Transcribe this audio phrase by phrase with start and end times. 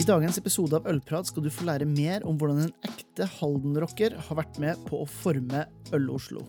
[0.00, 4.14] I dagens episode av Ølprat skal du få lære mer om hvordan en ekte Halden-rocker
[4.16, 6.46] har vært med på å forme Øl-Oslo.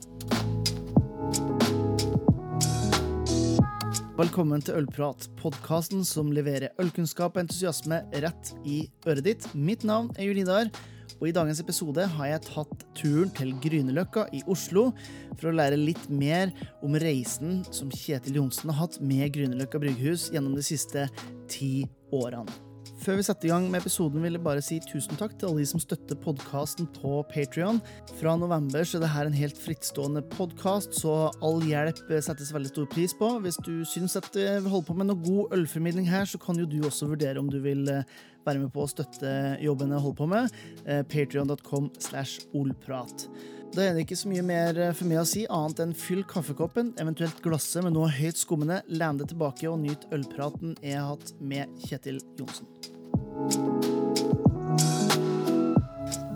[4.16, 9.48] Velkommen til Ølprat, podkasten som leverer ølkunnskap og entusiasme rett i øret ditt.
[9.52, 10.72] Mitt navn er Julidar,
[11.20, 14.94] og i dagens episode har jeg tatt turen til Grünerløkka i Oslo
[15.34, 20.30] for å lære litt mer om reisen som Kjetil Johnsen har hatt med Grünerløkka brygghus
[20.32, 21.10] gjennom de siste
[21.52, 21.82] ti
[22.16, 22.73] årene.
[23.04, 25.60] Før vi setter i gang med episoden, vil jeg bare si tusen takk til alle
[25.60, 27.82] de som støtter podkasten på Patrion.
[28.16, 32.88] Fra november så er dette en helt frittstående podkast, så all hjelp settes veldig stor
[32.94, 33.28] pris på.
[33.44, 36.70] Hvis du syns at vi holder på med noe god ølformidling her, så kan jo
[36.70, 38.08] du også vurdere om du vil eh,
[38.48, 40.64] være med på å støtte jobben jeg holder på med.
[40.88, 43.28] Eh, Patrion.com slash olprat.
[43.74, 46.22] Da er det ikke så mye mer eh, for meg å si, annet enn fyll
[46.30, 51.16] kaffekoppen, eventuelt glasset med noe høyt skummende, len deg tilbake og nyt ølpraten jeg har
[51.16, 52.70] hatt med Kjetil Johnsen.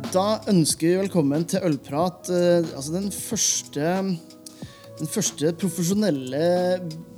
[0.10, 3.94] Da ønsker vi velkommen til Ølprat, eh, altså den første
[4.98, 6.46] den første profesjonelle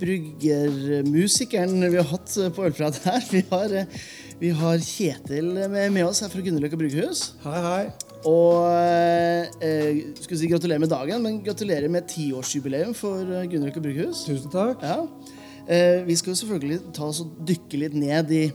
[0.02, 3.24] bryggermusikeren vi har hatt på Ølprat her.
[3.32, 4.02] Vi har, eh,
[4.40, 7.34] vi har Kjetil med, oss her fra Grünerløkka Bryggehus.
[7.44, 7.82] Hei, hei.
[8.28, 8.68] Og
[9.64, 14.26] eh, skulle si gratulerer med dagen, men gratulerer med tiårsjubileum for eh, Grünerløkka brygghus.
[14.28, 14.84] Tusen takk.
[14.84, 15.04] Ja.
[15.68, 18.46] Eh, vi skal jo selvfølgelig ta oss og dykke litt ned i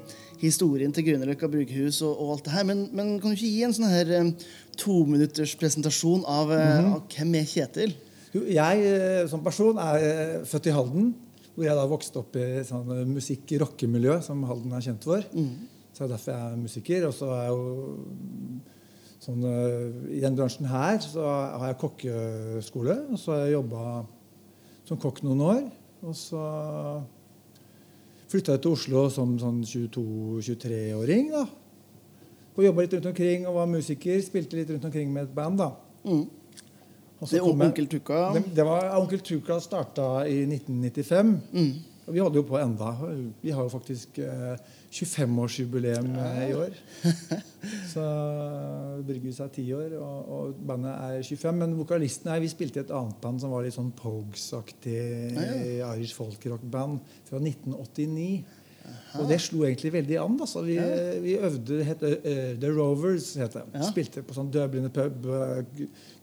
[0.40, 3.66] historien til Grünerløkka brygghus og, og, alt det her, men, men, kan du ikke gi
[3.68, 4.32] en sånn her eh,
[4.80, 6.94] tominutters presentasjon av, mm -hmm.
[6.96, 7.94] av, hvem er Kjetil?
[8.34, 11.14] Jo, jeg som person er født i Halden,
[11.54, 15.22] hvor jeg da vokste opp i sånn musikk-rockemiljø som Halden er kjent for.
[15.32, 15.73] Mm.
[15.94, 17.06] Så det er derfor jeg er musiker.
[17.08, 17.64] Og så er jeg jo
[19.24, 19.44] sånn,
[20.10, 23.84] I den bransjen her så har jeg kokkeskole, og så har jeg jobba
[24.84, 25.62] som kokk noen år.
[26.04, 26.44] Og så
[28.28, 31.30] flytta jeg til Oslo som sånn 22-23-åring.
[31.32, 31.46] da.
[32.54, 34.20] Og Jobba litt rundt omkring og var musiker.
[34.22, 35.62] Spilte litt rundt omkring med et band.
[35.62, 35.70] da.
[36.04, 36.26] Mm.
[37.24, 38.32] Det Onkel Tukka?
[38.34, 41.34] Det, det var Onkel Tukka starta i 1995.
[41.54, 41.72] Mm.
[42.04, 42.90] Og vi holder jo på enda.
[43.40, 44.58] Vi har jo faktisk eh,
[44.94, 46.74] 25-årsjubileum eh, i år.
[47.92, 48.02] Så
[49.06, 51.62] Bryggehuset er ti år, og, og, bandet er 25.
[51.62, 54.98] Men vokalisten her, vi spilte i et annet band som var litt sånn Pogues-aktig
[55.34, 55.46] ja,
[55.80, 55.94] ja.
[55.96, 58.60] Irish folkrock-band fra 1989.
[58.84, 59.22] Aha.
[59.22, 60.36] Og det slo egentlig veldig an.
[60.44, 60.62] Altså.
[60.66, 60.86] Vi, ja.
[61.24, 62.20] vi øvde det het uh,
[62.60, 63.32] The Rovers.
[63.40, 63.64] Het det.
[63.74, 63.88] Ja.
[63.88, 65.26] Spilte på sånn dødblinde pub,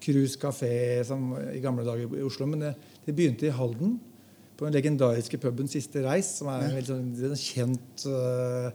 [0.03, 2.47] cruise kafé som i gamle dager i Oslo.
[2.53, 2.75] Men det,
[3.07, 3.97] det begynte i Halden
[4.61, 8.67] på den legendariske puben Siste Reis, som er en veldig sånn, kjent uh,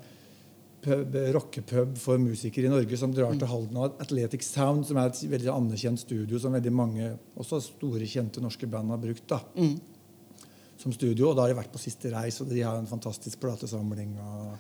[1.37, 5.21] rockepub for musikere i Norge, som drar til Halden av Athletic Sound, som er et
[5.31, 9.29] veldig anerkjent studio som veldig mange også store, kjente norske band har brukt.
[9.31, 9.39] da.
[9.55, 9.77] Mm.
[10.83, 13.39] Som studio, og Da har de vært på Siste Reis, og de har en fantastisk
[13.47, 14.19] platesamling.
[14.19, 14.57] og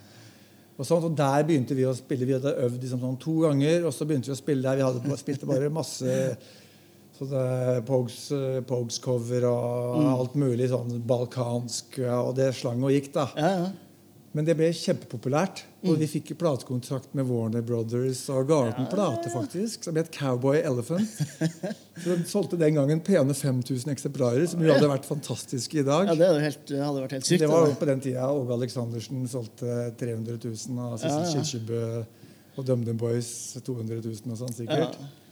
[0.76, 2.26] og, sånt, og Der begynte vi å spille.
[2.28, 4.76] Vi hadde øvd liksom sånn to ganger, og så begynte vi å spille der.
[4.76, 6.36] Vi hadde spilte bare masse
[7.16, 10.12] så det er Pogues, eh, Pogues cover og mm.
[10.12, 11.98] alt mulig sånn balkansk.
[12.04, 13.30] Og det slang og gikk, da.
[13.40, 13.74] Ja, ja.
[14.36, 15.62] Men det ble kjempepopulært.
[15.86, 16.00] Og mm.
[16.02, 20.60] vi fikk platekontrakt med Warner Brothers og ga ut en plate, faktisk, som het Cowboy
[20.60, 21.08] Elephant.
[21.96, 26.10] Så Den solgte den gangen pene 5000 eksemplarer, som jo hadde vært fantastiske i dag.
[26.10, 27.44] Ja, Det hadde, helt, hadde vært helt sykt.
[27.46, 31.46] Det var jo på den tida Åge Aleksandersen solgte 300 000, og Sissel ja, ja.
[31.46, 35.00] Kirkebø og DumDum Boys 200 000 og sånn sikkert.
[35.00, 35.25] Ja.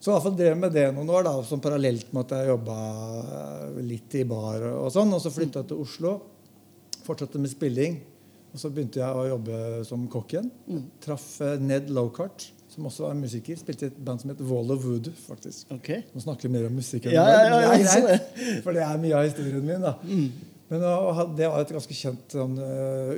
[0.00, 2.48] Så i hvert fall drev med det noen år, da, som parallelt med at jeg
[2.54, 2.76] jobba
[3.20, 4.62] eh, litt i bar.
[4.78, 6.12] Og sånn, og så flytta jeg til Oslo.
[7.04, 7.98] Fortsatte med spilling.
[8.50, 10.48] Og så begynte jeg å jobbe som kokk igjen.
[10.70, 10.86] Mm.
[11.04, 13.60] Traff eh, Ned Lowcart, som også var musiker.
[13.60, 15.68] Spilte i et band som het Wall of Wood, faktisk.
[15.76, 16.06] Okay.
[16.14, 17.10] Nå snakker vi mer om musikk.
[17.12, 19.84] Ja, ja, ja, det er for det er mye av historien min.
[19.84, 19.98] da.
[20.00, 20.48] Mm.
[20.70, 20.86] Men
[21.36, 22.56] Det var et ganske kjent sånn,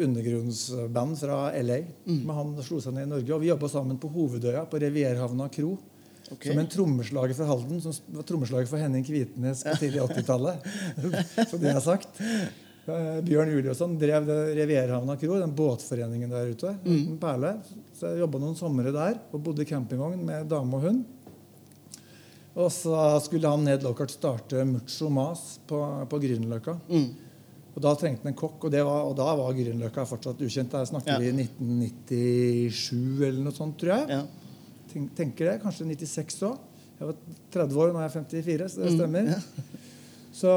[0.03, 1.79] undergrunnsband fra LA.
[2.09, 2.21] Mm.
[2.25, 5.47] Men han slo seg ned i Norge, og vi jobba sammen på Hovedøya, på Revierhavna
[5.53, 5.77] kro.
[6.33, 6.53] Okay.
[6.53, 10.69] Som en trommeslager for Halden, som var trommeslager for Henning Kvitnes på tidlig 80-tallet.
[11.51, 12.21] så det er sagt.
[12.87, 16.73] Eh, Bjørn Juliusson drev Revierhavna kro, den båtforeningen der ute.
[16.87, 17.19] Mm.
[17.21, 17.57] Perle.
[17.99, 21.03] Så jeg jobba noen somre der og bodde i campingvogn med dame og hund.
[22.53, 26.79] Og så skulle han ned Lockhart starte Mucho Mas på, på Grünerløkka.
[26.89, 27.09] Mm.
[27.73, 30.73] Og Da trengte han en kokk, og, var, og da var Grünerløkka fortsatt ukjent.
[30.73, 31.21] Der snakker ja.
[31.21, 34.21] vi 1997 eller noe sånt, tror jeg.
[34.21, 34.25] Ja
[35.17, 35.59] tenker det.
[35.63, 36.69] Kanskje 96 òg.
[36.99, 39.27] Jeg var 30 år, og nå er jeg 54, så det mm, stemmer.
[39.27, 39.89] Mm, ja.
[40.33, 40.53] Så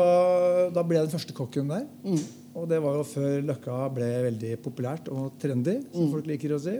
[0.76, 1.88] da ble jeg den første kokken der.
[2.06, 2.20] Mm.
[2.56, 6.12] Og det var jo før Løkka ble veldig populært og trendy, som mm.
[6.14, 6.78] folk liker å si.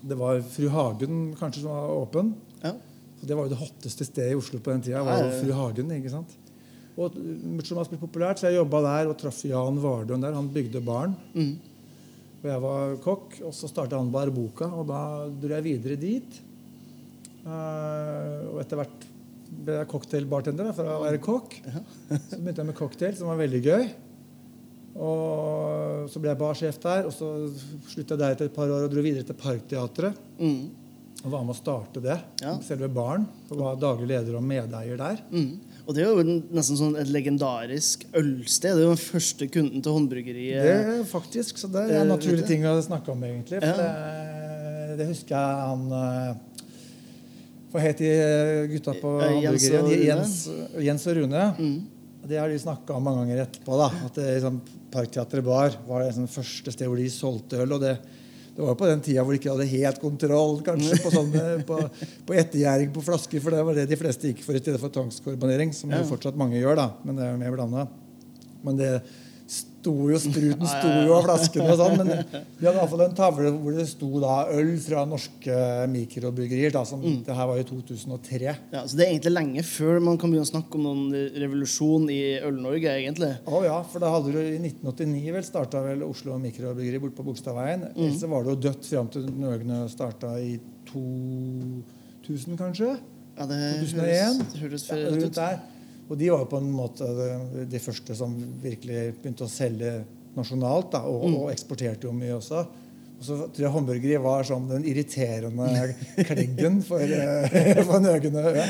[0.00, 2.34] Det var Fru Hagen kanskje som var åpen.
[2.60, 2.74] Ja.
[3.20, 5.04] Det var jo det hotteste stedet i Oslo på den tida.
[5.04, 6.36] var jo Fru Hagen, ikke sant?
[7.00, 10.36] Og Muchomas ble populært, så jeg jobba der og traff Jan Vardøen der.
[10.36, 11.14] Han bygde barn.
[11.32, 11.54] Mm.
[12.40, 16.38] Og jeg var kokk, og så starta han Barboka, og da dro jeg videre dit.
[17.44, 19.08] Uh, og etter hvert
[19.50, 21.58] ble jeg cocktailbartender for å være kokk.
[22.30, 23.90] Så begynte jeg med cocktail, som var veldig gøy.
[25.00, 27.28] Og så ble jeg barsjef der, og så
[27.92, 30.16] slutta jeg der etter et par år og dro videre til Parkteatret.
[30.40, 30.62] Mm.
[31.20, 32.16] Og var med å starte det.
[32.40, 32.56] Ja.
[32.64, 33.26] Selve baren.
[33.50, 35.20] Og var daglig leder og medeier der.
[35.30, 35.69] Mm.
[35.86, 36.22] Og det er jo
[36.54, 38.76] nesten sånn et legendarisk ølsted.
[38.76, 40.62] Det er jo den første kunden til håndbryggeriet.
[40.62, 43.60] Det er faktisk, så det er Eh, en naturlig ting å snakke om, egentlig.
[43.60, 43.76] For Ja.
[43.80, 46.34] det, det husker jeg han eh,
[47.70, 49.82] Hva het de eh, gutta på håndbryggeriet?
[49.86, 50.04] Rune.
[50.04, 50.36] Jens,
[50.82, 51.44] Jens og Rune.
[51.58, 51.76] Mm.
[52.30, 53.76] Det har de snakka om mange ganger etterpå.
[53.78, 54.60] da, At det, liksom,
[54.90, 57.72] Parkteatret Bar var det liksom, første sted hvor de solgte øl.
[57.72, 57.96] og det
[58.56, 61.78] det var på den tida hvor de ikke hadde helt kontroll kanskje, på, sånne, på,
[62.28, 63.40] på ettergjæring på flasker.
[63.44, 66.02] For det var det de fleste gikk for i stedet for tvangskorbanering, Som Ja.
[66.02, 67.86] jo fortsatt mange gjør, da, men det er jo mer blanda.
[68.66, 68.90] Men det
[69.80, 71.96] sto jo, spruten sto jo av flaskene og sånn.
[72.02, 72.10] Men
[72.60, 75.56] vi hadde iallfall en tavle hvor det sto da øl fra norske
[75.90, 76.72] mikrobryggerier.
[76.74, 77.24] da, som, Mm.
[77.24, 78.56] Det her var i 2003.
[78.74, 82.04] Ja, så det er egentlig lenge før man kan begynne å snakke om noen revolusjon
[82.12, 83.30] i Øl-Norge, egentlig.
[83.48, 87.24] Å ja, for da hadde du i 1989 vel starta vel Oslo Mikrobryggeri borte på
[87.30, 87.88] Bogstadveien.
[87.94, 88.04] Mm.
[88.04, 90.58] Ellers var det jo dødt fram til Nøgne starta i
[90.92, 92.92] 2000, kanskje.
[93.38, 94.40] Ja, det 2001?
[94.60, 95.60] høres, høres Ja, rundt der.
[96.10, 97.06] Og de var jo på en måte
[97.70, 100.00] de, første som virkelig begynte å selge
[100.36, 101.34] nasjonalt, da, og, Mm.
[101.44, 102.64] og eksporterte jo mye også.
[103.20, 105.66] Og så tror jeg håndburgeri var sånn den irriterende
[106.30, 108.44] kleggen for, eh, for Nøgene.
[108.56, 108.64] Ja.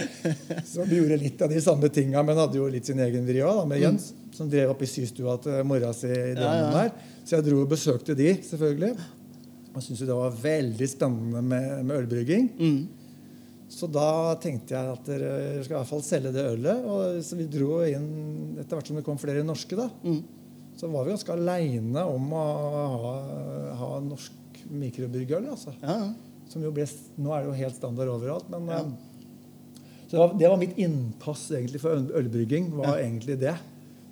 [0.66, 3.40] Så vi gjorde litt av de samme tinga, men hadde jo litt sin egen vri
[3.46, 4.12] òg, med Jens.
[4.34, 6.40] Som drev opp i systua til mora si i Mm.
[6.40, 6.92] Drammen der.
[7.24, 8.96] Så jeg dro og besøkte de, selvfølgelig.
[9.70, 12.50] Og syntes jo det var veldig spennende med, med ølbrygging.
[12.58, 12.88] Mm.
[13.70, 16.84] Så da tenkte jeg at dere skal i hvert fall selge det ølet.
[16.90, 18.08] Og så vi dro inn
[18.58, 19.86] etter hvert som det kom flere norske, da.
[20.02, 20.22] Mm.
[20.80, 22.42] Så var vi ganske aleine om å
[23.04, 23.12] ha,
[23.78, 25.46] ha norsk mikrobryggeøl.
[25.54, 25.74] Altså.
[25.84, 26.10] Ja, ja.
[26.50, 26.82] Som jo ble,
[27.22, 28.48] nå er det jo helt standard overalt.
[28.50, 28.80] Men, Ja.
[28.80, 29.06] eh,
[30.10, 32.72] Så det var, det var mitt innpass egentlig for ølbrygging.
[32.74, 33.04] var Ja.
[33.06, 33.54] egentlig det.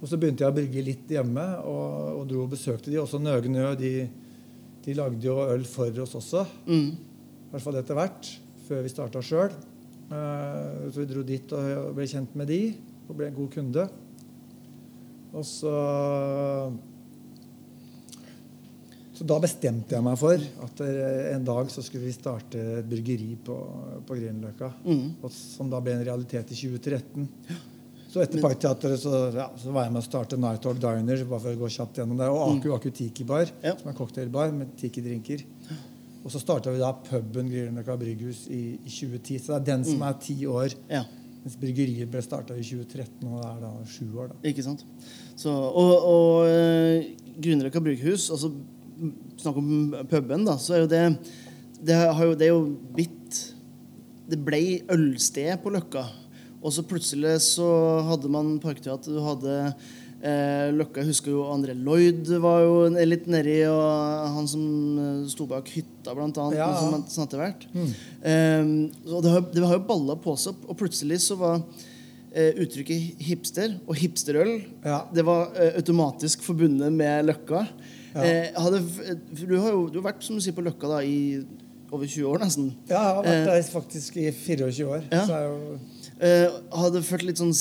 [0.01, 3.01] Og så begynte jeg å brygge litt hjemme og, og dro og besøkte de.
[3.03, 3.73] Også Nøgenø.
[3.77, 4.09] De,
[4.85, 6.47] de lagde jo øl for oss også.
[6.69, 6.93] Mm.
[6.95, 8.31] I hvert fall etter hvert,
[8.69, 9.51] før vi starta sjøl.
[10.09, 12.61] Så vi dro dit og ble kjent med de,
[13.09, 13.89] og ble en god kunde.
[15.37, 15.73] Og så
[19.19, 22.87] Så da bestemte jeg meg for at eh, en dag så skulle vi starte et
[22.87, 23.57] bryggeri på,
[24.07, 24.69] på Grünerløkka.
[24.87, 25.09] Mm.
[25.35, 27.25] Som da ble en realitet i 2013.
[28.09, 31.25] Så etter Parkteatret så, ja, så var jeg med å starte Night Talk Diner.
[31.27, 33.75] bare for å gå kjapt gjennom det, Og Aku Aku Tiki Bar, Ja.
[33.77, 35.43] som er cocktailbar med tiki-drinker.
[36.25, 39.39] Og så starta vi da puben Grünerløkka brygghus i, i 2010.
[39.39, 40.75] Så det er den som er ti år.
[40.91, 41.05] ja.
[41.39, 44.33] Mens bryggeriet ble starta i 2013, og det er da sju år.
[44.33, 44.39] da.
[44.51, 44.83] Ikke sant?
[45.39, 48.51] Så, og og eh, Grünerløkka brygghus, altså
[49.39, 51.05] snakk om puben, da, så er jo det
[51.79, 52.65] Det, har jo, det er jo
[52.95, 53.39] blitt
[54.29, 56.03] Det ble ølsted på Løkka.
[56.59, 57.69] Og så plutselig så
[58.11, 59.55] hadde man Parkteater, du hadde
[60.23, 62.79] eh, Løkka husker jo André Lloyd var jo
[63.09, 64.65] litt nedi, og han som
[65.03, 66.59] eh, sto bak hytta, blant annet.
[66.61, 67.03] Ja, ja.
[67.11, 67.69] Som, etter hvert.
[67.75, 67.93] Mm.
[68.23, 68.73] Eh,
[69.13, 71.61] det har, det har jo balla på seg, og plutselig så var
[72.33, 74.57] eh, uttrykket hipster og hipsterøl
[74.87, 75.05] Ja.
[75.15, 77.67] det var eh, automatisk forbundet med Løkka.
[78.19, 78.83] Eh, hadde,
[79.39, 81.45] du har jo du har vært som du sier, på Løkka da, i
[81.89, 82.73] over 20 år, nesten.
[82.91, 85.07] Ja, jeg har vært der faktisk i 24 år.
[85.13, 85.23] Ja.
[85.25, 85.79] Så er jo
[86.19, 87.53] Eh, hadde følt litt sånn,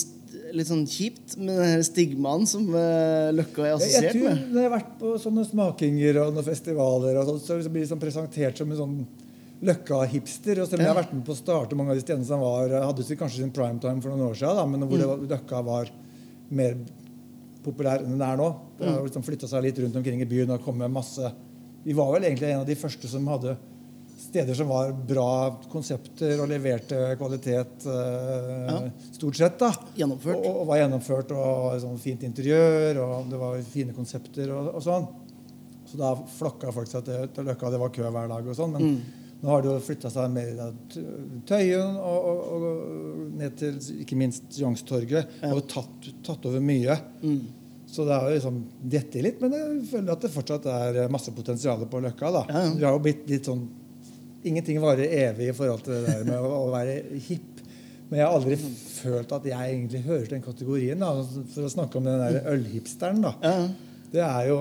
[0.54, 4.44] litt sånn kjipt med den stigmaen som eh, Løkka er Jeg, jeg assosiert tror med.
[4.54, 7.90] Når jeg har vært på sånne smakinger og noen festivaler, og sånt, så blir det
[7.92, 8.98] sånn presentert som en sånn
[9.68, 10.60] Løkka-hipster.
[10.62, 12.44] Og selv om jeg har vært med på å starte mange av de stedene som
[12.44, 15.26] var, hadde kanskje sin primetime for noen år siden, da, men hvor Mm.
[15.26, 15.90] det Løkka var
[16.52, 16.78] mer
[17.66, 18.52] populær enn den er nå.
[18.78, 18.94] Det Mm.
[18.94, 21.32] har liksom flytta seg litt rundt omkring i byen og kommet masse
[21.86, 23.58] Vi var vel egentlig en av de første som hadde
[24.18, 25.28] steder som var bra
[25.72, 28.80] konsepter og leverte kvalitet eh, Ja.
[29.14, 29.60] stort sett.
[29.62, 29.70] da.
[29.96, 30.40] Gjennomført.
[30.42, 34.82] Og, og var gjennomført og sånn fint interiør, og det var fine konsepter og, og
[34.84, 35.08] sånn.
[35.88, 37.70] Så da flokka folk seg til, til Løkka.
[37.72, 38.74] Det var kø hver dag og sånn.
[38.76, 39.00] Men Mm.
[39.44, 41.06] nå har det jo flytta seg mer til
[41.48, 42.66] Tøyen og, og,
[43.38, 45.38] ned til ikke minst Youngstorget.
[45.44, 45.54] Ja.
[45.54, 46.98] Og tatt, tatt over mye.
[47.22, 47.40] Mm.
[47.88, 51.86] Så det har liksom dette litt, men jeg føler at det fortsatt er masse potensial
[51.88, 52.32] på Løkka.
[52.36, 52.42] da.
[52.50, 52.74] Ja, ja.
[52.82, 53.62] Vi har jo blitt litt sånn
[54.46, 57.64] Ingenting varer evig i forhold til det der med å, å være hipp.
[58.10, 61.00] Men jeg har aldri følt at jeg egentlig hører til den kategorien.
[61.02, 61.10] da,
[61.54, 63.34] For å snakke om den der ølhipsteren, da.
[63.44, 63.68] Ja,
[64.14, 64.58] Det er jo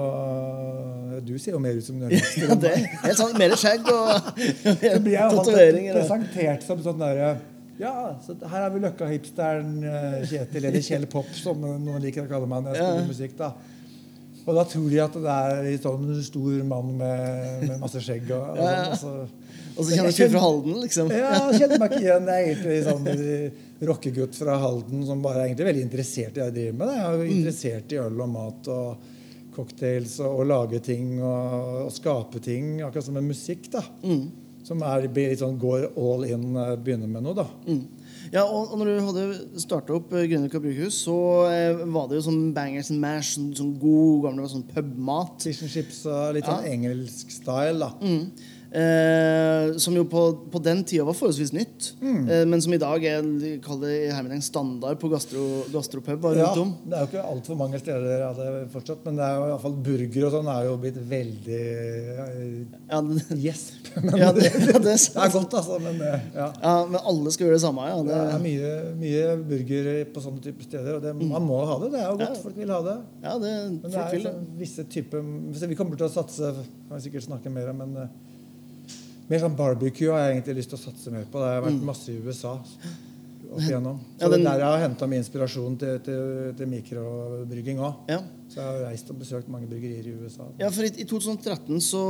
[1.27, 2.49] Du ser jo mer ut som en ølhipster.
[2.49, 3.39] ja, det er helt sant.
[3.39, 4.33] Mer skjegg og
[4.83, 5.93] tatoveringer.
[5.95, 7.31] blir presentert som sånn derre
[7.79, 7.93] Ja,
[8.25, 12.49] så her er vi Løkka-hipsteren eh, Kjetil, eller Kjell Pop, som noen liker å kalle
[12.51, 13.35] meg når jeg spiller musikk.
[13.39, 13.53] da.
[14.47, 18.29] Og da tror de at det er en sånn stor mann med, med masse skjegg.
[18.31, 18.99] Og, og, Ja, ja.
[19.01, 19.43] sånn, og så,
[19.77, 21.11] Og så kjenner du ikke fra Halden, liksom.
[21.13, 22.31] ja, jeg kjenner meg ikke igjen.
[22.31, 26.47] Jeg er egentlig sånn rockegutt fra Halden som bare er egentlig veldig interessert i det
[26.47, 26.95] jeg driver med.
[26.95, 29.13] Jeg er jo interessert i øl og mat og
[29.57, 32.77] cocktails og å lage ting og, og skape ting.
[32.87, 33.83] Akkurat som med musikk, da.
[34.67, 37.47] Som er, litt sånn går all in, eh, begynner med noe, da.
[37.69, 37.85] Mm.
[38.33, 41.17] Ja, og, og når du hadde starta opp uh, Grünerløkka brygghus, så
[41.51, 45.47] eh, var det jo sånn bangers and mash, sånn, sånn god gamle sånn pubmat.
[45.47, 47.93] Fish and chips og litt sånn engelsk style, da.
[48.03, 48.55] Mm.
[48.77, 52.29] Eh, som jo på, på den tida var forholdsvis nytt, Mm.
[52.29, 56.75] eh, men som i dag er det standard på gastro, gastropub rundt Ja, om.
[56.85, 59.61] det er jo ikke altfor mange steder av det fortsatt, men det er jo i
[59.63, 63.89] fall burger og sånn er jo blitt veldig eh, Ja, det, gjesp.
[64.03, 65.79] Men ja, det, det, det er godt, altså.
[65.81, 66.51] Men eh, ja.
[66.61, 67.89] Ja, men alle skal gjøre det samme.
[67.89, 71.79] Ja, Det er mye, mye burger på sånne typer steder, og det, man må ha
[71.81, 71.93] det.
[71.97, 72.43] Det er jo godt.
[72.45, 72.99] Folk vil ha det.
[73.25, 75.25] ja, det Men det er vil sånn visse typer
[75.73, 76.53] Vi kommer til å satse
[76.87, 78.09] kan vi sikkert snakke mer om, men eh,
[79.29, 81.39] mer sånn barbecue har jeg egentlig lyst til å satse mer på.
[81.43, 82.55] Det har vært masse i USA
[83.47, 83.99] opp igjennom.
[83.99, 84.21] Så Mm.
[84.21, 87.95] Ja, den- det er der jeg har henta min inspirasjon til, til, til mikrobrygging òg.
[88.09, 88.19] Ja.
[88.49, 90.45] Så jeg har reist og besøkt mange bryggerier i USA.
[90.59, 92.03] Ja, for i, i 2013 så,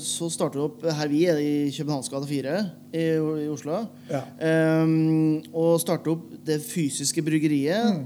[0.00, 2.56] så startet du opp her vi er i Københavnsgade 4
[2.92, 3.04] i,
[3.44, 3.86] i Oslo.
[4.10, 4.22] Ja.
[4.82, 8.04] Um, og startet opp det fysiske bryggeriet.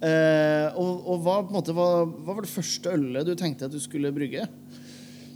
[0.00, 3.80] Eh, og og hva, måte, hva, hva var det første ølet du tenkte at du
[3.82, 4.46] skulle brygge?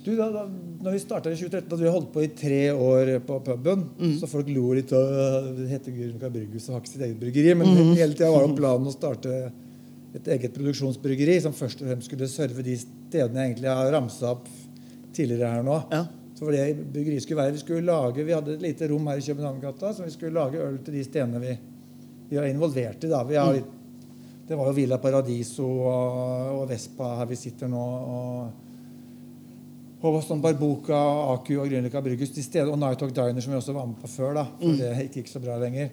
[0.04, 0.42] Du, da, da
[0.84, 3.84] når vi starta i 2013, da hadde vi holdt på i tre år på puben,
[4.20, 7.54] så folk lo litt av hette heter Grünerløkka Brygghus og har ikke sitt eget bryggeri,
[7.56, 9.38] men hele tida var jo planen å starte
[10.14, 14.34] et eget produksjonsbryggeri som først og fremst skulle serve de stedene jeg egentlig har ramsa
[14.34, 14.50] opp
[15.16, 15.78] tidligere her nå.
[15.90, 16.02] Ja.
[16.34, 19.22] Så for det bryggeriet skulle være, Vi skulle lage, vi hadde et lite rom her
[19.22, 21.54] i Københavngata så vi skulle lage øl til de stedene vi,
[22.28, 23.08] vi var involvert i.
[23.08, 23.22] da.
[23.24, 23.72] Vi har litt,
[24.44, 27.86] det var jo Villa Paradiso og, og Vespa her vi sitter nå.
[28.18, 28.63] og
[30.10, 30.96] og sånn Barboka,
[31.34, 34.00] Aku og Grünerløkka Brygghus de steder, og Night Talk Diner, som vi også var med
[34.02, 34.34] på før.
[34.40, 35.92] da, for det gikk ikke så bra lenger.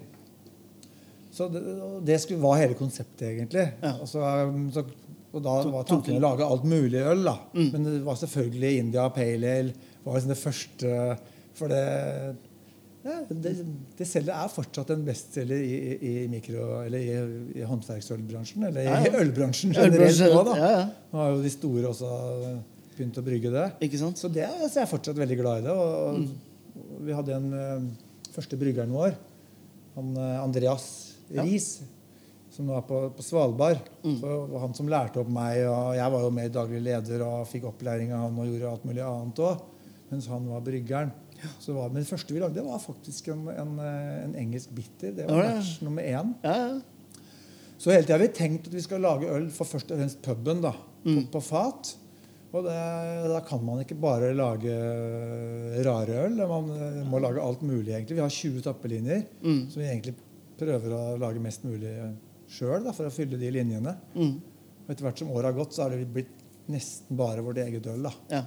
[1.32, 1.62] Så det,
[2.04, 3.70] det skulle, var hele konseptet, egentlig.
[3.80, 3.96] Ja.
[4.04, 4.84] Og, så, um, så,
[5.32, 7.24] og da var tanken å lage alt mulig øl.
[7.24, 7.38] da.
[7.56, 9.76] Men det var selvfølgelig India Pale Ale.
[10.04, 10.96] var liksom det første
[11.56, 11.84] For det
[13.02, 13.52] ja, det,
[13.98, 17.16] det selger er fortsatt en bestselger i, i, i mikro, eller i,
[17.58, 18.68] i håndverksølbransjen.
[18.68, 19.16] Eller i ja.
[19.24, 20.58] ølbransjen generelt Ølbransjen, nå, da.
[20.60, 20.84] ja, ja.
[21.10, 22.12] Nå har jo de store også
[22.98, 23.66] begynt å brygge det.
[23.88, 24.20] Ikke sant?
[24.20, 25.76] Så det, så jeg er fortsatt veldig glad i det.
[25.76, 26.22] Og,
[26.82, 27.88] og vi hadde en eh,
[28.36, 29.16] første bryggeren vår,
[29.98, 30.86] han eh, Andreas
[31.32, 31.46] Ja.
[32.52, 33.80] Som var på, på Svalbard.
[34.04, 36.82] Så det var han som lærte opp meg, og jeg var jo med i daglig
[36.84, 39.62] leder og fikk opplæring av han og gjorde alt mulig annet òg,
[40.12, 41.14] mens han var bryggeren.
[41.64, 44.36] Så det var, men det første vi lagde, det var faktisk en, en, eh, en
[44.44, 45.16] engelsk bitter.
[45.16, 46.34] Det var match nummer én.
[46.44, 47.22] Ja, ja.
[47.82, 50.20] Så hele tida har vi tenkt at vi skal lage øl for først og fremst
[50.22, 50.60] puben.
[50.62, 51.96] da, på, på fat.
[52.52, 52.78] Og det,
[53.32, 54.74] da kan man ikke bare lage
[55.86, 56.36] rare øl.
[56.50, 58.18] Man eh, må lage alt mulig, egentlig.
[58.18, 59.62] Vi har 20 tappelinjer Mm.
[59.72, 60.16] som vi egentlig
[60.60, 61.94] prøver å lage mest mulig
[62.52, 63.96] sjøl for å fylle de linjene.
[64.16, 64.34] Mm.
[64.86, 66.34] Og etter hvert som året har gått, så har det blitt
[66.72, 68.10] nesten bare vårt eget øl.
[68.30, 68.44] ja.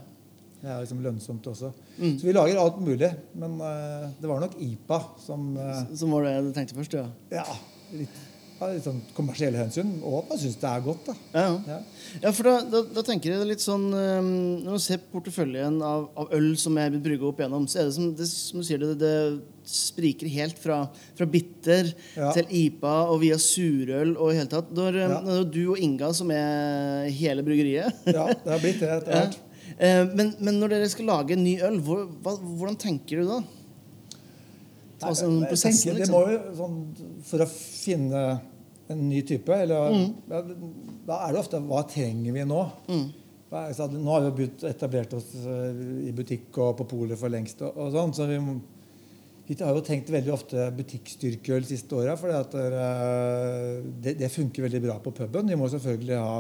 [0.65, 1.69] Det er liksom lønnsomt også.
[1.99, 2.13] Mm.
[2.17, 3.11] Så vi lager alt mulig.
[3.37, 7.03] Men uh, det var nok IPA som uh, Som var det du tenkte først, ja.
[7.35, 7.45] Ja,
[7.93, 8.15] litt,
[8.65, 9.91] av sånn kommersielle hensyn.
[10.07, 11.15] Og man syns det er godt, da.
[11.35, 11.79] Ja,
[12.23, 12.33] ja.
[12.35, 14.29] For da, da, da tenker jeg litt sånn um,
[14.63, 17.89] Når man ser porteføljen av, av øl som jeg vil brygge opp igjennom, så er
[17.89, 19.15] det som, det, som du sier, det, det
[19.69, 20.83] spriker helt fra,
[21.19, 22.31] fra bitter Ja.
[22.37, 24.71] til IPA og via surøl og i hele tatt.
[24.77, 25.23] Når, er Ja.
[25.25, 29.13] når det du og Inga som er hele bryggeriet Ja, det har blitt det etter
[29.21, 29.39] hvert.
[29.75, 33.31] Eh, men, men når dere skal lage en ny øl, hvor, hva, hvordan tenker du
[33.33, 33.43] da?
[35.05, 36.15] Jeg prosessen, tenker, det liksom.
[36.15, 36.77] må jo sånn,
[37.29, 38.21] For å finne
[38.93, 39.95] en ny type, eller,
[40.29, 40.41] ja,
[41.09, 42.63] da er det ofte Hva trenger vi nå?
[42.91, 43.07] Mm.
[43.55, 47.63] Nå har vi jo etablert oss eh, i butikk og på polet for lengst.
[47.63, 48.39] og, og sånn, så vi,
[49.47, 52.17] vi har jo tenkt veldig ofte butikkstyrkeøl siste åra.
[52.19, 52.35] For
[54.03, 55.53] det, det funker veldig bra på puben.
[55.53, 56.37] Vi må selvfølgelig ha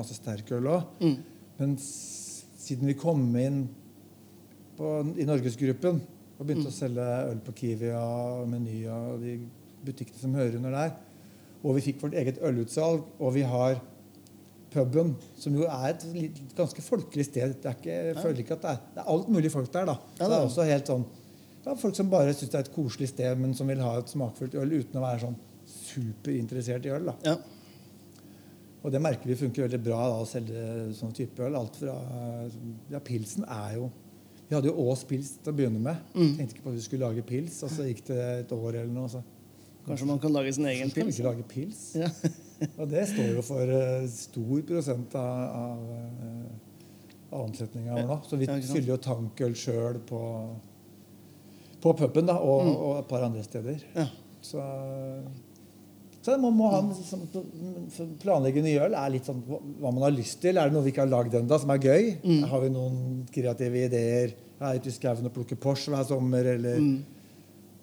[0.00, 0.90] masse sterkøl òg.
[1.04, 1.16] Mm.
[1.60, 3.62] Men siden vi kom inn
[4.76, 6.02] på, i Norgesgruppen
[6.36, 9.38] og begynte å selge øl på Kiwi og Meny og de
[9.86, 10.96] butikkene som hører under der,
[11.66, 13.80] og vi fikk vårt eget ølutsalg, og vi har
[14.70, 17.56] puben, som jo er et litt, ganske folkelig sted.
[17.62, 19.88] Det er ikke, jeg føler ikke at det er, det er alt mulig folk der.
[19.88, 19.96] da.
[20.16, 21.06] Så det er er også helt sånn
[21.66, 23.96] det er Folk som bare syns det er et koselig sted, men som vil ha
[23.98, 27.08] et smakfullt øl uten å være sånn superinteressert i øl.
[27.10, 27.14] da.
[27.26, 27.34] Ja.
[28.86, 30.60] Og det merker vi funker veldig bra da, å selge
[30.94, 31.56] sånn type øl.
[31.58, 31.96] Alt fra
[32.92, 33.88] Ja, pilsen er jo
[34.46, 35.98] Vi hadde jo Ås pils til å begynne med.
[36.14, 36.36] Mm.
[36.38, 38.92] Tenkte ikke på at vi skulle lage pils, og så gikk det et år eller
[38.94, 39.10] noe.
[39.10, 39.24] Så
[39.86, 41.18] Kanskje man kan lage sin egen kan vi pils?
[41.20, 41.80] ikke lage pils.
[41.94, 42.08] Ja.
[42.80, 45.80] Og det står jo for uh, stor prosent av, av,
[47.30, 48.16] av omsetninga vår nå.
[48.26, 50.20] Så vi fyller jo tankøl sjøl på,
[51.84, 52.76] på puben da, og, Mm.
[52.76, 53.82] og et par andre steder.
[53.94, 54.06] Ja.
[54.46, 54.62] Så,
[56.22, 57.26] så man må ha en sånn,
[57.94, 60.56] for planlegge nye øl er litt sånn hva man har lyst til.
[60.58, 62.08] Er det noe vi ikke har lagd ennå, som er gøy?
[62.24, 62.40] Mm.
[62.50, 62.96] Har vi noen
[63.34, 64.32] kreative ideer?
[64.56, 66.48] Jeg er ute i skauen og plukker Porsche hver sommer.
[66.56, 66.80] eller...
[66.82, 66.96] Mm.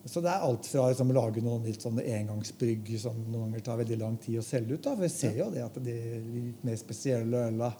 [0.05, 3.63] Så det er alt fra liksom, å lage noen litt sånne engangsbrygg som noen ganger
[3.63, 4.83] tar veldig lang tid å selge ut.
[4.83, 5.93] da, for Vi ser jo det at de
[6.33, 7.71] litt mer spesielle øla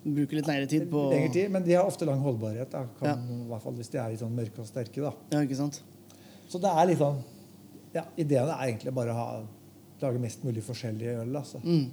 [0.00, 2.70] Bruker litt lengre tid på lengre tid, men de har ofte lang holdbarhet.
[2.72, 3.14] da, kan, Ja.
[3.44, 5.02] I hvert fall hvis de er litt sånn mørke og sterke.
[5.04, 5.12] da.
[5.30, 5.82] Ja, ikke sant?
[6.48, 7.22] Så det er litt sånn
[7.94, 9.42] ja, Ideen er egentlig bare å ha,
[10.00, 11.36] lage mest mulig forskjellige øl.
[11.36, 11.60] altså.
[11.62, 11.90] Mm.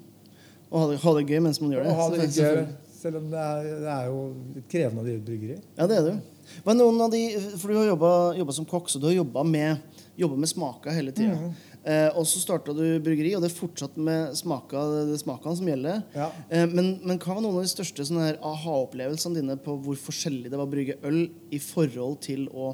[0.71, 1.91] Og ha det, ha det gøy mens man gjør det.
[1.91, 2.65] Og ha det gøy,
[2.97, 4.17] selv om det er, det er jo
[4.55, 5.57] litt krevende å drive et bryggeri.
[5.77, 6.19] Ja, det er det jo.
[6.63, 7.21] Hva er noen av de,
[7.57, 9.77] for Du har jobba som kokk, så du har jobba med,
[10.19, 11.37] jobbet med smaka hele tida.
[11.37, 11.55] Mm.
[11.87, 14.81] Eh, og så starta du bryggeri, og det er fortsatt med smaka,
[15.21, 16.01] smakene som gjelder.
[16.17, 16.25] Ja.
[16.49, 18.03] Eh, men, men hva var noen av de største
[18.35, 21.21] aha-opplevelsene dine på hvor forskjellig det var å brygge øl
[21.53, 22.73] i forhold til å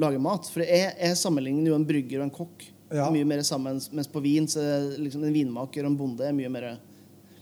[0.00, 0.48] lage mat?
[0.52, 3.08] For jeg, jeg sammenligner jo en brygger og en kokk Ja.
[3.10, 6.32] mye mer sammen, mens på vin så er liksom en vinmaker og en bonde er
[6.36, 6.68] mye mer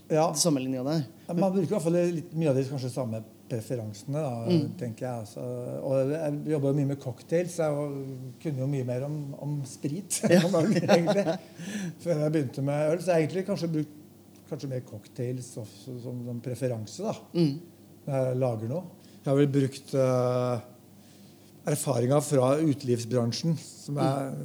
[0.09, 1.05] Ja, sammenligninga der.
[1.31, 4.71] Man bruker i hvert fall litt, mye av de kanskje samme preferansene, da, Mm.
[4.79, 5.19] tenker jeg.
[5.25, 5.41] Altså.
[5.85, 7.71] Og jeg jobba jo mye med cocktails, jeg
[8.41, 11.37] kunne jo mye mer om, om sprit om øl, egentlig,
[12.01, 12.99] før jeg begynte med øl.
[13.01, 14.01] Så jeg har egentlig kanskje brukt
[14.49, 15.65] kanskje mer cocktails som,
[16.03, 17.55] som, som preferanse da, Mm.
[18.05, 18.83] når jeg lager noe.
[19.25, 20.59] Jeg har vel brukt uh,
[21.65, 24.35] erfaringer fra utelivsbransjen som er,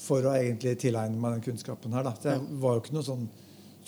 [0.00, 2.06] for å egentlig tilegne meg den kunnskapen her.
[2.08, 2.14] Da.
[2.16, 3.26] Så jeg var jo ikke noe sånn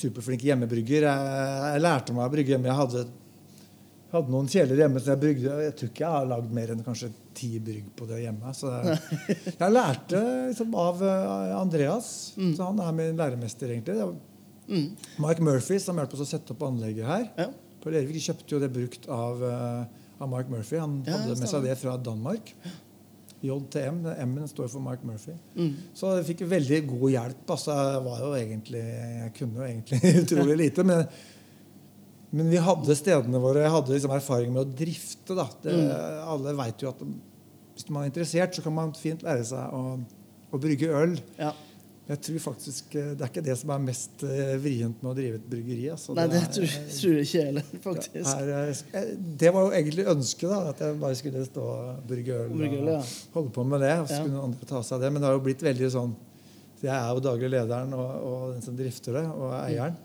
[0.02, 1.06] superflink hjemmebrygger.
[1.08, 1.32] Jeg,
[1.72, 2.68] jeg lærte meg å brygge hjemme.
[2.68, 3.06] Jeg hadde,
[4.12, 5.54] hadde noen kjeler hjemme, så jeg brygde.
[5.66, 8.52] Jeg tror ikke jeg har lagd mer enn kanskje ti brygg på det hjemme.
[8.56, 8.98] Så jeg,
[9.62, 12.12] jeg lærte liksom, av Andreas, Andreas.
[12.58, 14.12] Så han er min læremester, egentlig.
[14.68, 14.92] Mm.
[15.24, 17.26] Mike Murphy, som hjalp oss å sette opp anlegget her.
[17.40, 17.48] Ja.
[17.82, 20.78] På Lervik kjøpte jo det brukt av, eh, av Mike Murphy.
[20.78, 22.54] Han Ja, hadde med seg det fra Danmark.
[23.42, 24.06] JTM.
[24.22, 25.34] M-en står for Mike Murphy.
[25.56, 25.72] Mm.
[25.98, 27.50] Så jeg fikk veldig god hjelp.
[27.50, 28.82] Altså, jeg, var jo egentlig,
[29.24, 30.84] jeg kunne jo egentlig utrolig lite.
[30.86, 31.06] Men,
[32.32, 33.62] men vi hadde stedene våre.
[33.66, 35.34] Jeg hadde liksom erfaring med å drifte.
[35.36, 35.90] Det, Mm.
[36.32, 39.98] Alle veit jo at hvis man er interessert, så kan man fint lære seg å,
[40.52, 41.18] å brygge øl.
[41.38, 41.52] Ja.
[42.08, 45.14] Jeg tror faktisk eh, Det er ikke det som er mest eh, vrient med å
[45.16, 45.84] drive et bryggeri.
[45.92, 46.16] Altså.
[46.18, 48.32] Nei, det er- tror, tror jeg ikke heller, faktisk.
[48.42, 52.34] er, eh, det var jo egentlig ønsket, da, at jeg bare skulle stå og brygge
[52.42, 52.50] øl.
[52.52, 52.98] og, øl, ja.
[52.98, 54.24] og holde på med det, og så Ja.
[54.26, 55.12] kunne andre ta seg av det.
[55.12, 56.14] Men det har jo blitt veldig sånn
[56.82, 59.96] Jeg er jo daglig lederen og, og den som drifter det, og er eieren.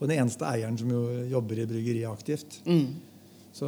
[0.00, 2.60] Og den eneste eieren som jo jobber i bryggeriet aktivt.
[2.64, 2.86] Mm.
[3.52, 3.66] Så,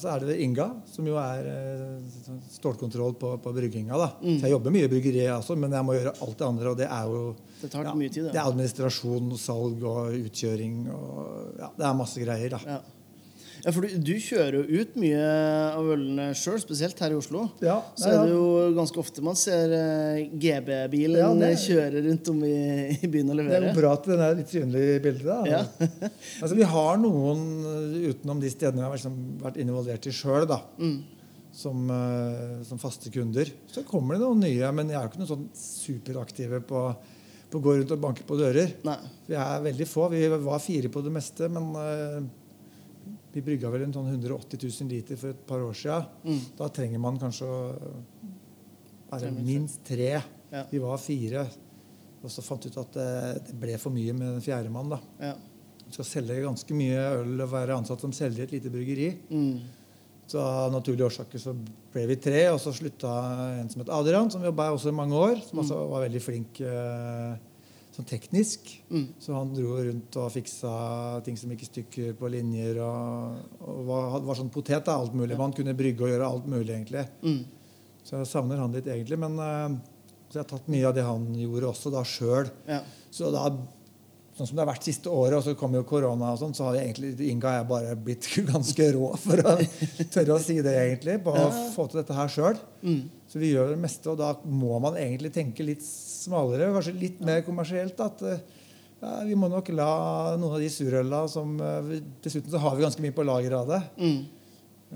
[0.00, 3.98] så er det Inga, som jo er eh, stålkontroll på, på brygginga.
[4.00, 4.08] da.
[4.22, 4.38] Mm.
[4.40, 6.72] Så jeg jobber mye i bryggeriet også, men jeg må gjøre alt det andre.
[6.72, 7.20] Og det er jo
[7.60, 10.80] Det tar ja, mye tid, det er administrasjon, salg og utkjøring.
[10.96, 12.56] og ja, Det er masse greier.
[12.56, 12.62] da.
[12.66, 12.80] ja.
[13.64, 15.22] Ja for du, du kjører jo ut mye
[15.76, 17.44] av ølene sjøl, spesielt her i Oslo.
[17.62, 22.30] Ja, Så er det jo ganske ofte man ser eh, GB-bilen Ja, det- kjøre rundt
[22.32, 22.56] om i,
[22.98, 25.24] i byen og Det er jo bra at den er litt synlig i bildet.
[25.30, 25.38] da.
[25.46, 25.62] Ja.
[26.42, 30.48] altså, vi har noen eh, utenom de stedene vi har liksom vært involvert i sjøl,
[30.78, 30.96] Mm.
[31.54, 33.46] som, eh, som faste kunder.
[33.70, 36.82] Så kommer det noen nye, men jeg er jo ikke noen sånn superaktive på,
[37.52, 38.72] på å gå rundt og banke på dører.
[38.88, 38.96] Nei.
[39.28, 40.08] Vi er veldig få.
[40.10, 41.68] Vi var fire på det meste, men
[43.32, 45.98] vi brygga vel en sånn 180 000 liter for et par år sia.
[46.24, 46.40] Mm.
[46.58, 47.60] Da trenger man kanskje å
[49.12, 49.46] være minst.
[49.48, 50.14] minst tre.
[50.52, 50.64] Ja.
[50.70, 51.46] Vi var fire.
[52.22, 53.12] Og så fant vi ut at det,
[53.48, 54.92] det ble for mye med den fjerdemann.
[54.92, 55.00] da.
[55.20, 55.36] Ja.
[55.86, 59.08] Vi skal selge ganske mye øl og være ansatt som selger i et lite bryggeri.
[59.32, 59.80] Mm.
[60.32, 61.52] Så av naturlige årsaker så
[61.92, 63.10] ble vi tre, og så slutta
[63.58, 65.42] en som het Adrian, som jobba også i mange år.
[65.44, 67.34] Som også var veldig flink eh,
[67.92, 68.70] sånn teknisk.
[68.90, 69.06] Mm.
[69.20, 70.72] Så han dro rundt og fiksa
[71.26, 72.80] ting som gikk i stykker på linjer.
[72.84, 75.38] Og, og var, var sånn potet av alt mulig.
[75.38, 77.04] Man kunne brygge og gjøre alt mulig, egentlig.
[77.24, 77.42] Mm.
[78.02, 79.20] Så jeg savner han litt, egentlig.
[79.20, 79.92] Men uh,
[80.32, 82.46] så jeg har tatt mye av det han gjorde også da sjøl.
[82.64, 82.78] Ja.
[83.12, 83.50] Så da,
[84.36, 86.64] sånn som det har vært siste året, og så kom jo korona, og sånn, så
[86.70, 89.56] har jeg egentlig, Inga og jeg bare blitt ganske rå for å
[90.14, 91.18] tørre å si det, egentlig.
[91.24, 92.56] På å få til dette her sjøl.
[92.82, 93.02] Mm.
[93.28, 97.20] Så vi gjør det meste, og da må man egentlig tenke litt smalere, kanskje litt
[97.24, 98.00] mer kommersielt.
[98.04, 98.40] At eh,
[99.02, 99.90] ja, vi må nok la
[100.38, 103.68] noen av de surøla som eh, Dessuten så har vi ganske mye på lager av
[103.72, 103.82] det.
[104.00, 104.18] Mm.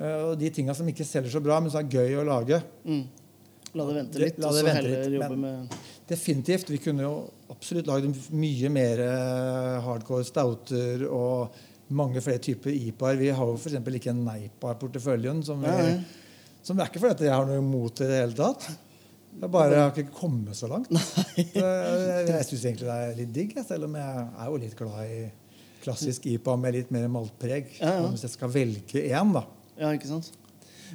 [0.01, 2.61] Eh, Og de tinga som ikke selger så bra, men som er gøy å lage.
[2.89, 3.05] Mm.
[3.77, 5.75] La det vente Det- litt, la og så heller jobbe med
[6.09, 6.69] Definitivt.
[6.71, 7.15] Vi kunne jo
[7.53, 11.57] absolutt lagd mye mer eh, hardcore stouter og
[11.97, 13.21] mange flere typer IPA-er.
[13.21, 13.79] Vi har jo f.eks.
[13.79, 15.43] ikke en Neipa-porteføljen.
[15.47, 15.97] Som, vi,
[16.67, 18.69] som er ikke fordi jeg har noe imot det i det hele tatt.
[19.37, 20.89] Jeg bare har ikke kommet så langt.
[21.37, 24.79] jeg jeg, jeg syns egentlig det er litt digg, selv om jeg er jo litt
[24.79, 25.21] glad i
[25.85, 27.77] klassisk IPA med litt mer maltpreg.
[27.79, 28.09] Ja, ja.
[28.11, 29.45] Hvis jeg skal velge én, da.
[29.77, 30.33] Ja, ikke sant?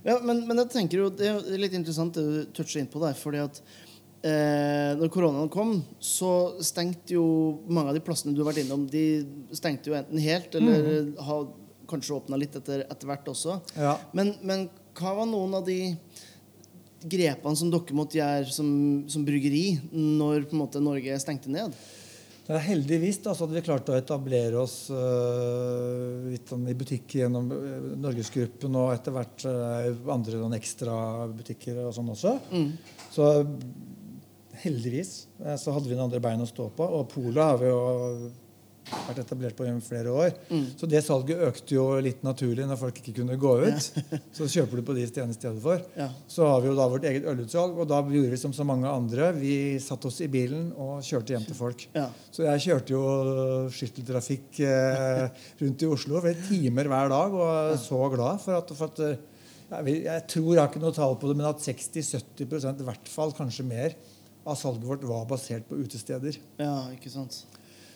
[0.01, 3.01] Ja, men, men jeg tenker jo, det er litt interessant det du toucher inn på
[3.03, 3.15] der.
[3.17, 3.61] fordi at
[4.25, 7.25] eh, når koronaen kom, så stengte jo
[7.67, 9.05] mange av de plassene du har vært innom, de
[9.57, 11.47] stengte jo enten helt eller har
[11.91, 13.60] kanskje åpna litt etter, etter hvert også.
[13.75, 13.97] Ja.
[14.17, 15.95] Men, men hva var noen av de
[17.01, 18.69] grepene som dere måtte gjøre som,
[19.10, 21.75] som bryggeri når på en måte Norge stengte ned?
[22.41, 26.75] Det er heldigvis da, så hadde vi klart å etablere oss øh, litt sånn i
[26.75, 30.95] butikker gjennom øh, Norgesgruppen og etter hvert øh, andre sånn ekstra
[31.31, 32.34] butikker og sånn også.
[33.13, 33.29] Så
[34.63, 35.12] heldigvis
[35.45, 36.88] eh, så hadde vi noen andre bein å stå på.
[37.00, 37.82] Og Polet har vi jo
[38.91, 40.32] vært etablert på i flere år.
[40.80, 43.89] Så det salget økte jo litt naturlig når folk ikke kunne gå ut.
[44.36, 45.82] Så kjøper du på de stedene i stedet for.
[45.97, 46.10] Ja.
[46.32, 48.89] Så har vi jo da vårt eget ølutsalg, og da gjorde vi som så mange
[48.91, 49.32] andre.
[49.38, 51.88] Vi satte oss i bilen og kjørte hjem til folk.
[51.95, 52.08] Ja.
[52.34, 53.04] Så jeg kjørte jo
[53.74, 58.74] skytteltrafikk eh, rundt i Oslo flere timer hver dag og er så glad for at,
[58.76, 59.28] for at eh,
[59.71, 63.12] jeg, jeg tror jeg har ikke noe tall på det, men at 60-70% i hvert
[63.12, 63.95] fall, kanskje mer,
[64.45, 66.38] av salget vårt var basert på utesteder.
[66.62, 67.43] Ja, ikke sant?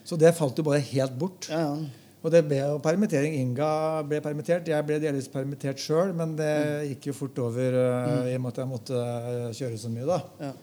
[0.05, 1.49] Så det falt jo bare helt bort.
[1.49, 2.03] Ja, ja.
[2.25, 3.35] Og det ble jo permittering.
[3.37, 4.65] Inga ble permittert.
[4.65, 6.53] Jeg ble delvis permittert sjøl, men det
[6.89, 10.07] gikk jo fort over uh, i og med at jeg måtte eh, kjøre så mye.
[10.09, 10.47] da.
[10.47, 10.55] ja.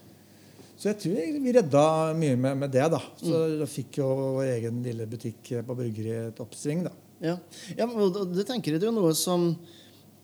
[0.82, 1.84] Så jeg tror vi redda
[2.18, 2.82] mye med, med det.
[2.90, 2.98] da.
[3.20, 4.08] Så da fikk jo
[4.40, 6.82] vår egen lille butikk på bryggeriet et oppsving.
[6.88, 6.96] da.
[7.22, 7.36] Ja,
[7.78, 9.52] ja men og det tenker jeg det er jo noe som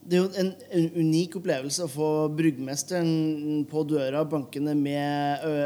[0.09, 5.57] Det er jo en, en unik opplevelse å få bryggmesteren på døra bankende med ø,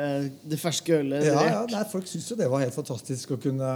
[0.51, 1.29] det ferske ølet.
[1.29, 3.68] Ja, ja, nei, Folk syntes jo det var helt fantastisk å kunne,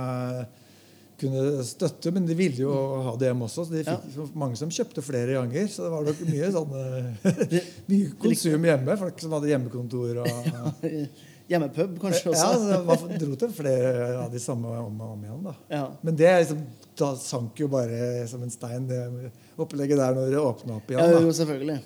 [1.21, 2.75] kunne støtte, men de ville jo
[3.07, 3.69] ha det hjem også.
[3.69, 4.27] Så de fikk ja.
[4.42, 5.71] mange som kjøpte flere ganger.
[5.71, 6.77] Så det var nok mye sånn
[7.92, 9.01] mye konsum hjemme.
[9.07, 10.23] Folk som hadde hjemmekontor.
[10.27, 10.92] og...
[11.47, 12.47] Hjemmepub, kanskje også.
[12.66, 15.45] Ja, det dro til flere av de samme om og om igjen.
[15.45, 15.53] da.
[15.71, 15.83] Ja.
[16.03, 16.64] Men det liksom,
[16.99, 19.31] da sank jo bare som en stein, det
[19.62, 21.12] opplegget der når det åpna opp igjen.
[21.12, 21.79] Ja, jo, selvfølgelig.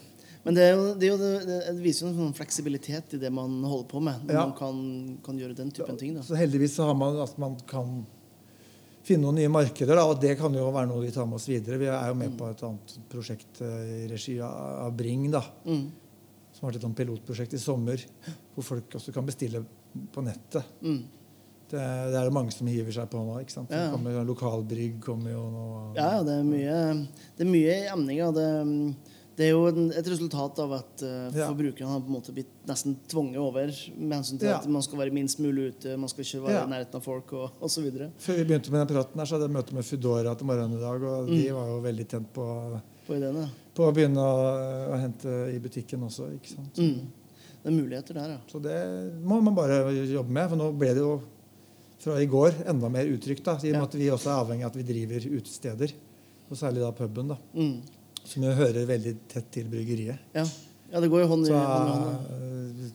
[0.45, 3.59] Men det, jo, det, jo, det, det viser jo en sånn fleksibilitet i det man
[3.63, 4.23] holder på med.
[4.25, 4.47] Når Ja.
[4.47, 4.79] man kan,
[5.27, 6.15] kan gjøre den typen ting.
[6.17, 6.23] Da.
[6.25, 8.07] Så heldigvis så har man at man kan
[9.05, 11.47] finne noen nye markeder, da, og det kan jo være noe vi tar med oss
[11.49, 11.79] videre.
[11.81, 15.87] Vi er jo med på et annet prosjekt eh, i regi av Bring, da, Mm.
[16.53, 18.03] som har vært et pilotprosjekt i sommer,
[18.55, 19.63] hvor folk også kan bestille
[20.13, 20.65] på nettet.
[20.83, 21.03] Mm.
[21.71, 21.79] Det,
[22.11, 23.37] det er jo mange som hiver seg på nå.
[23.45, 23.71] ikke sant?
[23.71, 23.91] Ja.
[23.95, 25.65] Kommer Lokalbrygg kommer jo nå.
[25.97, 27.07] Ja, ja, det er mye,
[27.39, 28.31] det er mye i emninga.
[28.35, 28.47] Det,
[29.39, 29.61] det er jo
[29.97, 34.17] et resultat av at uh, forbrukerne har på en måte blitt nesten tvunget over med
[34.19, 34.59] hensyn til Ja.
[34.59, 36.65] at man skal være minst mulig ute, man skal ikke være Ja.
[36.67, 37.87] i nærheten av folk og osv.
[38.21, 40.77] Før vi begynte med den praten her, så hadde jeg møte med Foodora til morgenen
[40.77, 41.55] i dag, og de Mm.
[41.57, 42.49] var jo veldig tent på,
[43.07, 43.47] på ideene.
[43.75, 44.45] på å begynne å,
[44.93, 46.35] å hente i butikken også.
[46.37, 46.77] ikke sant?
[46.83, 47.09] Mm.
[47.63, 48.39] Det er muligheter der, ja.
[48.51, 48.77] Så det
[49.25, 50.49] må man bare jobbe med.
[50.49, 51.21] For nå ble det jo
[52.01, 53.45] fra i går enda mer uttrykt.
[53.45, 55.93] da, I og med at vi også er avhengig av at vi driver utesteder.
[56.51, 57.83] Og særlig da puben, da, Mm.
[58.25, 60.19] som jo hører veldig tett til bryggeriet.
[60.35, 60.45] ja.
[60.93, 62.03] Ja, det går jo hånd i hånd.
[62.03, 62.09] ja.
[62.35, 62.91] eh,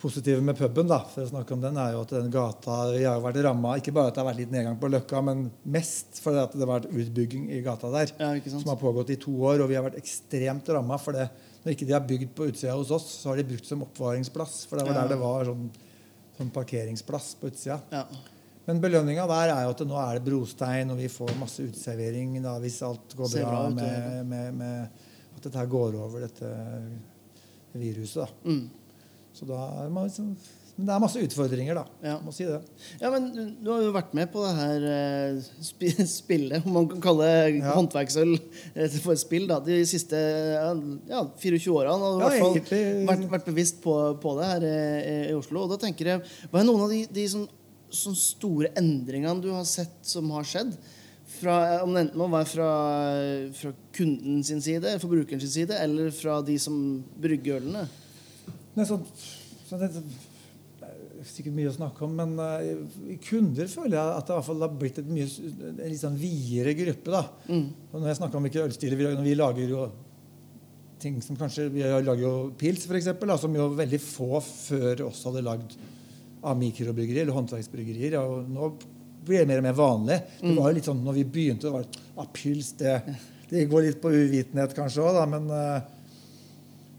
[0.00, 3.02] positive med puben, da, for å snakke om den, er jo at den gata Vi
[3.04, 5.50] har jo vært ramma ikke bare at det har vært litt nedgang på Løkka, men
[5.66, 8.12] mest fordi det har vært utbygging i gata der.
[8.20, 8.30] Ja?
[8.48, 10.96] Som har pågått i to år, og vi har vært ekstremt ramma.
[11.02, 11.28] For det,
[11.64, 14.66] når ikke de har bygd på utsida hos oss, så har de brukt som oppvaringsplass.
[14.70, 15.66] For det var der det var sånn,
[16.40, 17.78] sånn parkeringsplass på utsida.
[17.92, 18.04] Ja.
[18.66, 22.36] Men belønninga der er jo at nå er det brostein, og vi får masse uteservering
[22.44, 24.26] da, hvis alt går bra, bra med, ja.
[24.32, 26.50] med, med at dette her går over dette
[27.72, 28.22] viruset.
[28.22, 28.52] da.
[28.52, 28.68] Mm.
[29.34, 30.32] Så da er man liksom,
[30.80, 31.82] men det er masse utfordringer, da.
[32.08, 32.14] Ja.
[32.24, 32.56] Må si det.
[33.02, 33.26] ja, men
[33.60, 37.26] du, har jo vært med på det her eh, spillet, om man kan kalle
[37.58, 37.74] Ja.
[37.76, 39.58] håndverksøl eh, for spill, da.
[39.64, 40.70] De siste ja,
[41.10, 44.48] ja, 24 årene har du i Ja, hvert fall vært, vært bevisst på, på det
[44.54, 45.66] her eh, i Oslo.
[45.66, 47.44] Og da tenker jeg, Hva er noen av de, de sånn,
[47.92, 50.72] sånn store endringene du har sett som har skjedd?
[51.40, 52.70] Fra, om det enten må være fra,
[53.56, 56.74] fra kunden sin side, forbrukeren sin side, eller fra de som
[57.22, 57.84] brygger ølene?
[58.74, 58.98] Nei, så,
[59.68, 60.26] så det, det er
[61.32, 64.64] sikkert mye å snakke om, men uh, kunder føler jeg at det i hvert fall
[64.64, 65.26] har blitt et mye,
[65.70, 67.14] en litt sånn videre gruppe.
[67.14, 67.24] da.
[67.48, 67.66] Mm.
[67.90, 69.88] Og når jeg snakker om hvilke ølstiler vi, når vi lager jo
[71.00, 75.44] ting som kanskje Vi lager jo pils, eksempel, som jo veldig få før oss hadde
[75.46, 75.76] lagd
[76.44, 78.16] av mikrobryggerier eller håndverksbryggerier.
[78.20, 78.70] Og nå
[79.26, 80.18] blir det mer og mer vanlig.
[80.40, 82.94] Det var jo litt sånn, når vi begynte, det var det, ah, pils det,
[83.50, 86.14] det går litt på uvitenhet kanskje òg, men, eh,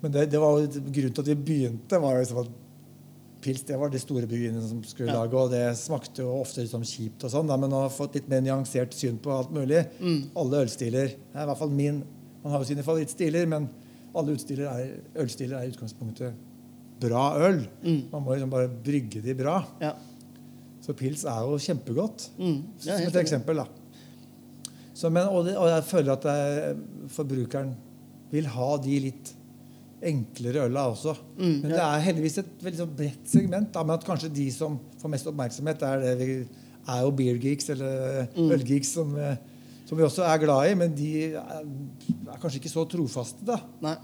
[0.02, 2.61] men det, det var jo grunnen til at vi begynte, var jo liksom at
[3.42, 6.74] pils det var de store bryggeriene som skulle lage, og det smakte jo ofte litt
[6.74, 9.34] sånn kjipt og sånn, da, men nå har jeg fått litt mer nyansert syn på
[9.34, 9.84] alt mulig.
[10.38, 11.16] Alle ølstiler.
[11.34, 12.04] Er i hvert fall min
[12.42, 13.68] Man har jo sine favorittstiler, men
[14.18, 16.34] alle er, ølstiler er i utgangspunktet
[17.02, 17.60] bra øl.
[18.12, 19.60] Man må liksom bare brygge de bra.
[19.82, 19.94] Ja.
[20.82, 22.32] Så pils er jo kjempegodt.
[22.40, 22.58] Mm.
[22.82, 23.68] Ja, som et eksempel, da.
[24.98, 26.74] Så, men, og, det, og jeg føler at det,
[27.14, 27.76] forbrukeren
[28.32, 29.32] vil ha de litt
[30.02, 31.14] enklere øla også.
[31.38, 33.72] Mm, men det er heldigvis et veldig så bredt segment.
[33.76, 36.38] Da, men at kanskje de som får mest oppmerksomhet, er, det vi,
[36.90, 38.52] er jo beer geeks eller Mm.
[38.58, 39.14] ølgeeks, som,
[39.86, 40.76] som vi også er glad i.
[40.80, 43.60] Men de er, er kanskje ikke så trofaste, da.
[43.86, 43.96] Nei.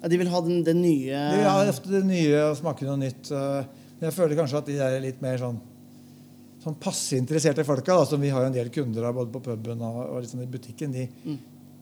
[0.00, 2.98] Ja, de vil ha den, det nye De har ofte det nye og smake noe
[3.00, 3.30] nytt.
[3.32, 5.60] Men jeg føler kanskje at de er litt mer sånn
[6.64, 9.82] sånn passe interesserte folka, da, som vi har en del kunder av både på puben
[9.84, 11.34] og, og liksom i butikken, de, Mm.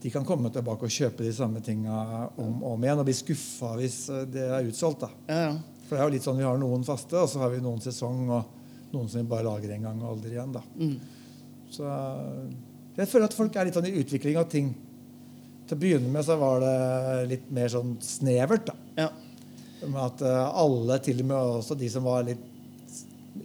[0.03, 1.95] De kan komme tilbake og kjøpe de samme tinga
[2.41, 5.05] om og om igjen og bli skuffa hvis eh, det er utsolgt.
[5.05, 5.11] da.
[5.31, 5.53] Ja, ja.
[5.87, 7.83] For det er jo litt sånn vi har noen faste, og så har vi noen
[7.85, 10.55] sesong og noen som vi bare lager en gang og aldri igjen.
[10.55, 10.63] da.
[10.79, 10.95] Mm.
[11.73, 11.91] Så
[12.97, 14.73] jeg føler at folk er litt sånn i utvikling av ting.
[15.69, 16.79] Til å begynne med så var det
[17.31, 18.73] litt mer sånn snevert.
[18.73, 19.05] da.
[19.05, 19.11] ja.
[19.83, 22.49] Med at eh, alle, til og med også de som var litt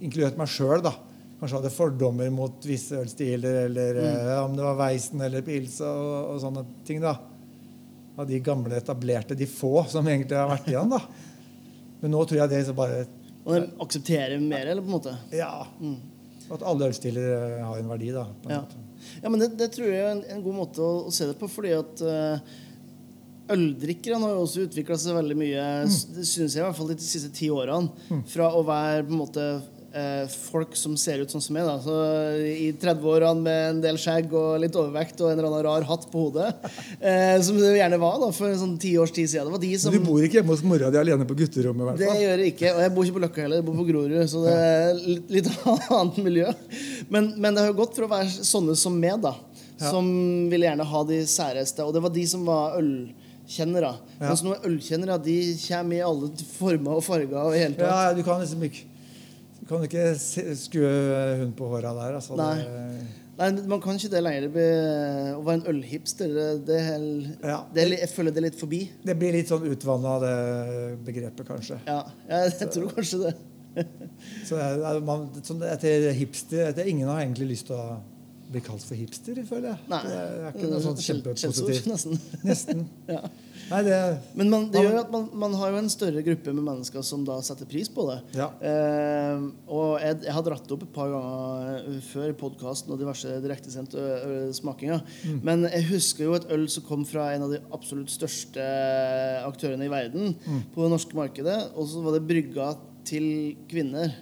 [0.03, 0.91] Inkludert meg sjøl, da.
[1.37, 4.29] Kanskje hadde fordommer mot visse ølstiler, eller mm.
[4.41, 7.01] om det var Weisen eller pils og, og sånne ting.
[7.03, 7.13] da.
[8.17, 10.95] Av de gamle etablerte, de få som egentlig har vært igjen.
[10.95, 11.01] da.
[12.01, 13.05] Men nå tror jeg det så bare
[13.43, 15.13] Og de aksepterer mer, eller på en måte?
[15.35, 15.51] Ja.
[16.53, 18.27] At alle ølstiler eh, har en verdi, da.
[18.41, 18.83] på en Ja.
[19.21, 21.37] Ja, men det, det tror jeg er en, en god måte å, å se det
[21.39, 22.55] på, fordi at uh,
[23.53, 25.95] øldrikkerne har jo også utvikla seg veldig mye, mm.
[26.17, 29.45] synes jeg i hvert fall de siste ti årene, fra å være på en måte
[29.53, 29.67] eh,
[30.31, 31.77] folk som ser ut sånn som meg, da.
[31.81, 31.93] Så
[32.47, 36.07] I 30-årene med en del skjegg og litt overvekt og en eller annen rar hatt
[36.11, 36.51] på hodet.
[36.97, 39.47] Eh, som det gjerne var da, for sånn ti års tid siden.
[39.47, 41.85] Det var de som Men du bor ikke hjemme hos mora di alene på gutterommet?
[41.85, 42.71] hvert Det gjør jeg ikke.
[42.73, 44.15] Og jeg bor ikke på Løkka heller, jeg bor på Grorud.
[44.31, 45.49] Så det er litt, litt
[45.99, 46.49] annet miljø.
[47.13, 49.35] Men, men det har gått for å være sånne som meg, da.
[49.77, 49.91] Ja.
[49.93, 50.09] Som
[50.51, 51.85] ville gjerne ha de særeste.
[51.85, 53.93] Og det var de som var ølkjennere.
[54.17, 54.25] Ja.
[54.25, 57.39] Mens noen ølkjennere de kommer i alle former og farger.
[57.45, 57.87] og hele tatt.
[57.87, 58.96] Ja, du kan liksom ikke
[59.67, 60.03] Du ikke
[60.57, 60.91] skue
[61.41, 62.17] hund på håra der.
[62.19, 62.37] Altså.
[62.39, 62.57] Nei.
[62.63, 64.47] Det, Nei, man kan ikke det lenger.
[64.49, 64.67] Det
[65.37, 67.03] å være en ølhipster, det, det, er,
[67.45, 67.57] Ja.
[67.75, 68.79] det jeg føler det er litt forbi.
[69.05, 70.33] det blir litt sånn utvanna, det
[71.05, 71.77] begrepet, kanskje.
[71.85, 71.99] Ja,
[72.31, 73.35] jeg, jeg tror kanskje det.
[74.47, 77.99] Så det er, man, sånn, etter hipster etter Ingen har egentlig lyst til å
[78.49, 79.83] bli kalt for hipster, føler jeg.
[79.91, 79.99] Nei.
[80.07, 81.91] Det er ikke noe sånn kjempepositivt.
[81.91, 82.17] nesten.
[82.47, 82.85] Nesten.
[83.13, 83.21] Ja.
[83.67, 83.97] Nei, det
[84.39, 87.25] Men man, det gjør at man, man har jo en større gruppe med mennesker som
[87.27, 88.17] da setter pris på det.
[88.39, 88.47] Ja.
[88.63, 93.37] Eh, og jeg, jeg har dratt opp et par ganger før i podkasten og diverse
[93.43, 94.05] direktesendte
[94.55, 95.03] smakinger.
[95.27, 95.41] Mm.
[95.49, 98.67] Men jeg husker jo et øl som kom fra en av de absolutt største
[99.47, 100.61] aktørene i verden Mm.
[100.73, 102.69] på det norske markedet, og så var det brygga
[103.07, 104.13] til kvinner.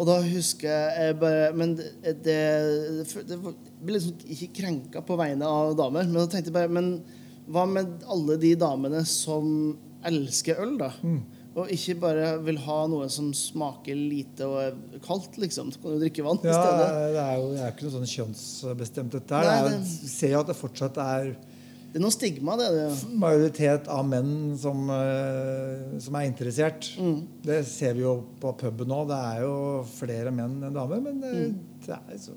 [0.00, 1.88] Og da husker jeg bare Men det,
[2.24, 2.36] det,
[3.28, 6.06] det ble liksom ikke krenka på vegne av damer.
[6.08, 6.92] Men da tenkte jeg bare Men
[7.48, 9.76] hva med alle de damene som
[10.06, 10.90] elsker øl, da?
[11.02, 11.20] Mm.
[11.60, 15.72] Og ikke bare vil ha noe som smaker lite og er kaldt, liksom.
[15.74, 16.90] Så kan du drikke vann i stedet.
[17.16, 19.48] det er jo det er ikke noe sånn kjønnsbestemt, dette her.
[19.66, 21.32] Det er Vi ser jo at det fortsatt er
[21.90, 22.68] Det er noe stigma, det.
[22.70, 23.14] det.
[23.18, 26.86] majoritet av menn som, eh, som er interessert.
[27.02, 27.26] Mm.
[27.42, 29.00] Det ser vi jo på puben nå.
[29.10, 29.56] Det er jo
[29.98, 31.00] flere menn enn damer.
[31.02, 31.58] Men det, Mm.
[31.84, 32.30] det er så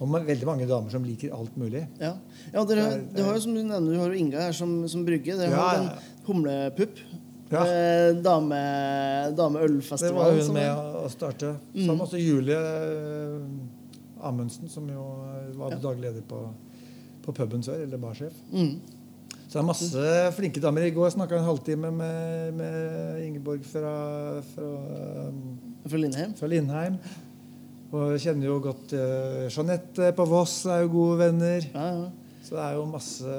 [0.00, 1.86] Og veldig mange damer som liker alt mulig.
[2.00, 2.14] Ja,
[2.52, 4.52] ja dere, Det er- det har jo som du nevner, du har jo Inga her
[4.52, 5.36] som, som brygge.
[5.38, 5.90] Dere Ja, har jo en
[6.26, 6.98] humlepupp.
[7.50, 7.62] Ja.
[7.64, 8.58] Eh, dame,
[9.30, 11.56] Det var hun som med er- å starte.
[11.74, 11.86] Mm.
[11.86, 13.40] Sammen også Julie eh,
[14.26, 15.76] Amundsen, som jo eh, var Ja.
[15.78, 16.42] daglig leder på,
[17.22, 18.32] på puben før, eller barsjef.
[18.52, 18.80] Mm.
[19.48, 20.82] Så det er masse flinke damer.
[20.82, 26.34] I går snakka en halvtime med, med Ingeborg fra, fra, um, Fra Lindheim.
[26.34, 26.98] fra Lindheim.
[27.96, 31.66] Og jeg kjenner jo godt uh, Jeanette på Voss er jo gode venner.
[31.72, 32.08] Ja, ja.
[32.46, 33.36] Så det er jo masse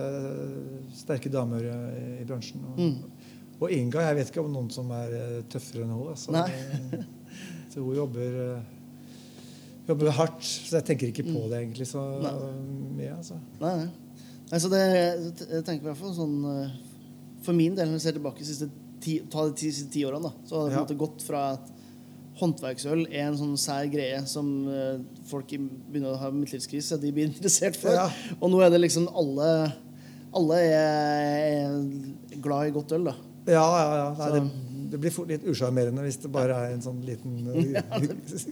[1.00, 1.76] sterke damer i,
[2.22, 2.64] i bransjen.
[2.68, 2.96] Og, Mm.
[3.62, 6.10] og Inga, jeg vet ikke om noen som er eh, tøffere enn henne.
[6.12, 7.06] Altså.
[7.72, 8.66] Så hun jobber, eh,
[9.88, 10.44] jobber hardt.
[10.44, 12.28] Så jeg tenker ikke på det egentlig så Mm.
[12.28, 12.34] Nei.
[13.00, 13.14] mye.
[13.16, 13.40] Altså.
[13.62, 13.88] Nei, nei.
[14.52, 14.84] nei så det,
[15.48, 16.76] jeg tenker i hvert fall sånn eh,
[17.48, 18.68] For min del, når jeg ser tilbake de siste
[19.00, 21.24] ti, ta de ti, siste ti årene, da, så har det på en måte gått
[21.24, 21.72] fra at
[22.40, 27.30] håndverksøl er en sånn sær greie som eh, folk begynner å ha midtlivskrise, de blir
[27.30, 27.96] interessert for.
[27.96, 28.08] Ja.
[28.40, 29.52] Og nå er det liksom alle
[30.38, 31.78] Alle er,
[32.44, 33.14] glad i godt øl, da.
[33.48, 34.08] Ja, ja, ja.
[34.20, 37.48] Nei, det, det blir fort litt usjarmerende hvis det bare er en sånn liten
[37.80, 38.06] eh,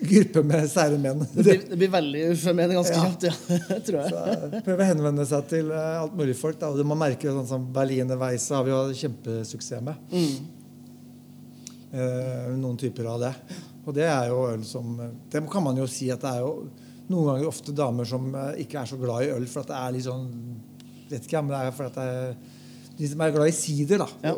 [0.08, 1.22] gruppe med sære menn.
[1.34, 3.60] Det blir, det blir veldig usjarmerende ganske kjapt, ja.
[3.86, 4.16] tror jeg.
[4.16, 6.60] Så Prøve å henvende seg til eh, alt mulig folk.
[6.64, 6.72] Da.
[6.72, 10.16] Og man merker sånn som Berliner Weisse har vi jo kjempesuksess med.
[10.16, 10.56] Mm.
[11.96, 13.32] Eh, noen typer av det.
[13.86, 14.96] Og det er jo øl som
[15.30, 16.70] Det kan man jo si at det er jo
[17.10, 19.78] noen ganger ofte damer som eh, ikke er så glad i øl, for at det
[19.78, 20.28] er litt sånn
[21.12, 22.36] Vet ikke, men det er for at det er
[22.98, 24.08] de som er glad i sider, da.
[24.24, 24.36] Ja.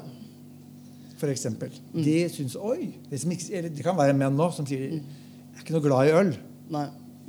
[1.18, 1.72] for eksempel.
[1.94, 2.90] De syns Oi!
[3.10, 5.02] Det, som ikke, det kan være menn nå som sier jeg
[5.56, 6.32] er ikke noe glad i øl.
[6.76, 6.86] Nei.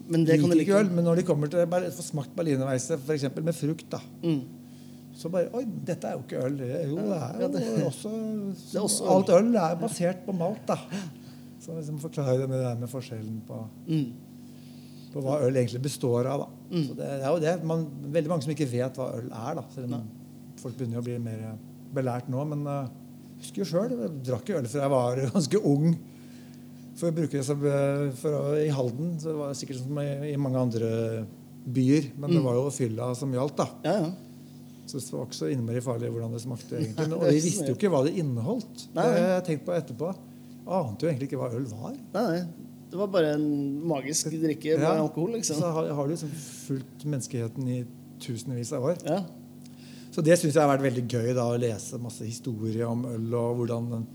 [0.09, 0.73] Men det kan de like.
[0.75, 3.25] øl, men når de kommer til å få smakt berlinerweisse, f.eks.
[3.45, 4.41] med frukt, da, Mm.
[5.17, 6.59] så bare Oi, dette er jo ikke øl.
[6.59, 8.13] Jo, det er Ja, jo det- også,
[8.75, 9.11] er også øl.
[9.15, 10.77] Alt øl er basert på malt, da.
[11.69, 13.59] Så liksom forklarer det med, det med forskjellen på,
[13.93, 14.13] Mm.
[15.13, 16.47] på hva øl egentlig består av.
[16.47, 16.83] da.
[16.87, 17.53] Så det, er jo det.
[17.69, 19.59] Man, veldig mange som ikke vet hva øl er.
[19.59, 19.65] da.
[19.75, 20.07] Selv om
[20.63, 21.43] folk begynner å bli mer
[21.95, 22.45] belært nå.
[22.49, 22.87] Men uh,
[23.37, 23.93] jeg husker jo sjøl.
[24.01, 25.93] Jeg drakk øl fra jeg var ganske ung.
[26.99, 30.39] For å bruke det som eh, I Halden så var det sikkert som i, i
[30.41, 30.89] mange andre
[31.69, 32.09] byer.
[32.19, 33.69] Men det var jo fylla som gjaldt, da.
[33.85, 34.09] Ja, ja.
[34.89, 36.79] Så det var ikke så innmari farlig hvordan det smakte.
[36.81, 37.13] egentlig.
[37.21, 38.87] Og vi visste jo ikke hva det inneholdt.
[38.97, 40.15] Det har jeg tenkt på etterpå.
[40.69, 41.95] Ante jo egentlig ikke hva øl var.
[42.15, 42.43] Nei, nei.
[42.91, 43.47] Det var bare en
[43.89, 44.95] magisk drikke med Ja.
[45.03, 45.57] alkohol, liksom.
[45.61, 46.31] Så har, har du liksom
[46.67, 47.85] fulgt menneskeheten i
[48.21, 48.97] tusenvis av år.
[49.07, 49.23] Ja.
[50.11, 53.35] Så det syns jeg har vært veldig gøy da, å lese masse historie om øl,
[53.35, 54.07] og hvordan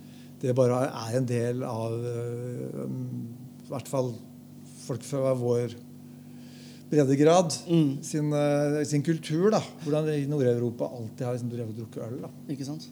[0.41, 2.87] det bare er en del av øh,
[3.63, 4.13] I hvert fall
[4.87, 5.73] folk fra vår
[6.91, 8.03] breddegrad Mm.
[8.03, 9.49] sin, øh, sin kultur.
[9.51, 12.21] da, Hvordan i Nord-Europa alltid har liksom drevet og drukket øl.
[12.21, 12.27] da.
[12.49, 12.89] Ikke sant?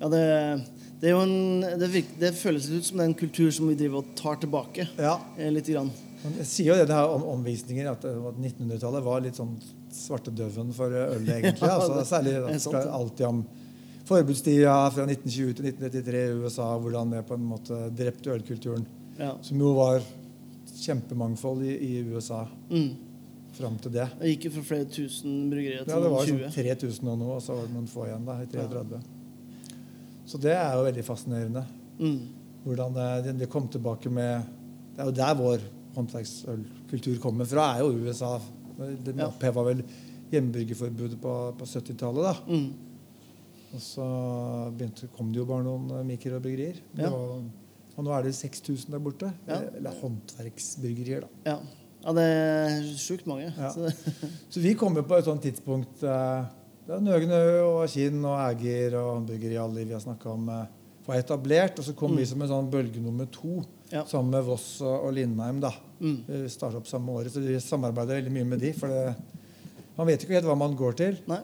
[0.00, 0.64] Ja, det,
[1.00, 4.00] det en det, virker, det føles ut som det er en kultur som vi driver
[4.00, 4.88] og tar tilbake.
[4.96, 5.90] Ja, eh, Litt grann.
[6.26, 9.52] Jeg sier jo det, det her om omvisninger, at 1900-tallet var litt sånn
[9.94, 11.60] svartedauden for øl, egentlig.
[11.60, 13.44] Ja, altså, særlig skal alltid om
[14.06, 18.86] forbudstida fra 1920 til 1933 i USA, hvordan det på en måte drepte ølkulturen.
[19.18, 19.32] Ja.
[19.44, 20.00] Som jo var
[20.76, 22.94] kjempemangfold i, i USA Mm.
[23.56, 24.08] fram til det.
[24.20, 27.18] Det gikk jo fra flere tusen bryggerier til Ja, det var noen sånn 3000 og
[27.22, 28.98] noe, og så var det noen få igjen da, i 33.
[30.26, 31.62] Så det er jo veldig fascinerende.
[32.00, 32.18] Mm.
[32.66, 34.42] Hvordan det, det kom tilbake med
[34.96, 35.64] Det er jo der vår
[35.96, 38.38] håndverksølkultur kommer fra, er jo USA.
[38.76, 39.26] Det Ja.
[39.28, 39.82] oppheva vel
[40.32, 42.22] hjemmebryggerforbudet på, på 70-tallet.
[42.24, 42.34] da.
[42.48, 42.72] Mm.
[43.76, 44.06] Og så
[44.76, 46.80] begynte, kom det jo bare noen eh, mikrobryggerier.
[46.96, 47.12] Det Ja.
[47.96, 49.30] Og nå er det 6000 der borte.
[49.48, 49.56] Ja.
[49.76, 51.28] Eller håndverksbryggerier, da.
[51.46, 51.58] Ja.
[52.04, 53.48] ja, det er sjukt mange.
[53.72, 53.88] Så,
[54.52, 56.44] Så vi kommer på et sånt tidspunkt eh,
[56.86, 60.66] da Nøgnø og Kinn og Ægir og Bryggeri alle vi har snakka om, eh,
[61.06, 61.78] var etablert.
[61.78, 63.92] Og så kom vi som en sånn bølge nummer to Mm.
[63.92, 64.04] Ja.
[64.04, 65.60] sammen med Voss og, og Lindheim.
[65.60, 65.70] da.
[66.00, 66.24] Mm.
[66.26, 68.72] Vi starta opp samme året, så vi samarbeider veldig mye med de.
[68.72, 69.14] For det,
[69.96, 71.18] man vet ikke helt hva man går til.
[71.28, 71.38] nei.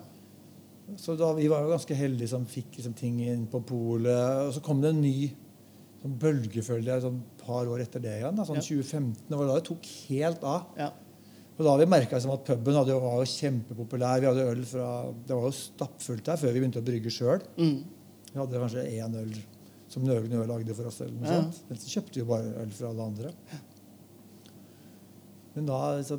[0.99, 4.49] Så da, vi var jo ganske heldige som fikk liksom, ting inn på polet.
[4.49, 5.31] Og så kom det en ny
[6.03, 8.35] sånn bølgefølge et sånn par år etter det igjen.
[8.37, 8.61] Da, sånn Ja.
[8.67, 9.15] 2015.
[9.31, 10.67] Det var da det tok helt av.
[10.77, 10.91] Ja.
[11.59, 14.21] Og da har vi merka at puben hadde, var jo kjempepopulær.
[14.23, 17.43] Vi hadde øl fra Det var jo stappfullt der før vi begynte å brygge sjøl.
[17.59, 17.83] Mm.
[18.33, 19.35] Vi hadde kanskje én øl
[19.93, 21.01] som Nøgne Øl lagde for oss.
[21.05, 21.43] eller noe Ja.
[21.43, 21.61] sånt.
[21.69, 23.33] Men så kjøpte vi jo bare øl fra alle andre.
[25.55, 26.17] Men da, så,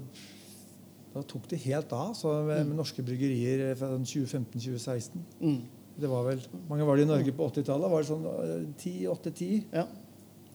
[1.15, 5.23] da tok det helt av så med, med norske bryggerier fra 2015-2016.
[5.41, 5.57] Mm.
[5.97, 7.89] Det var vel, mange var det i Norge på 80-tallet?
[7.93, 9.65] Var det sånn eh, 10, 8-10?
[9.73, 9.87] ja.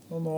[0.09, 0.35] Og nå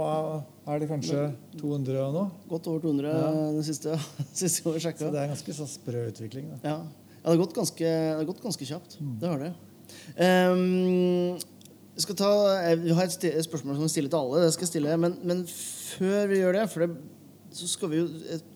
[0.67, 1.29] er det kanskje
[1.61, 2.31] 200 og noe.
[2.51, 3.29] Godt over 200 Ja.
[3.55, 3.95] det siste,
[4.43, 5.05] siste vi sjekka.
[5.07, 6.49] Så det er en ganske sprø utvikling.
[6.65, 6.73] Ja.
[6.73, 6.79] ja,
[7.23, 8.99] det har gått ganske, det har gått ganske kjapt.
[9.21, 9.53] Det har det.
[10.19, 11.39] Um,
[11.95, 12.31] jeg skal ta,
[12.65, 14.43] jeg vi har et, et spørsmål som vi stiller til alle.
[14.47, 16.91] Det skal jeg stille, men, men før vi gjør det, det
[17.61, 18.05] så skal vi jo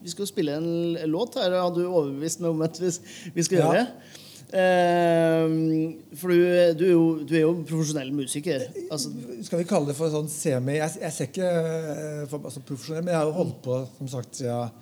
[0.05, 0.69] vi skal spille en
[1.11, 1.51] låt her.
[1.51, 2.91] Hadde du overbevist meg om at vi,
[3.35, 3.65] vi skal Ja.
[3.67, 4.23] gjøre det?
[4.53, 6.45] Ehm, for du,
[6.79, 8.67] du, er jo, du er jo profesjonell musiker.
[8.93, 9.11] Altså,
[9.47, 13.07] Skal vi kalle det for sånn semi Jeg, jeg ser ikke eh, for, altså, profesjonell,
[13.07, 14.81] men jeg har jo holdt på som sagt siden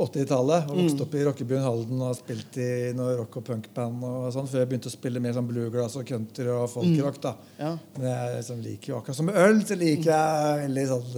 [0.00, 0.70] 80-tallet.
[0.70, 4.48] Og vokst opp i rockebyen Halden og spilt i noe rock- og punkband og sånn,
[4.48, 7.20] før jeg begynte å spille mer sånn bluegrass og country og folkrock.
[7.26, 7.34] da.
[7.60, 7.74] ja.
[7.98, 11.10] Men jeg liksom, liker jo akkurat som øl, så liker jeg veldig sånn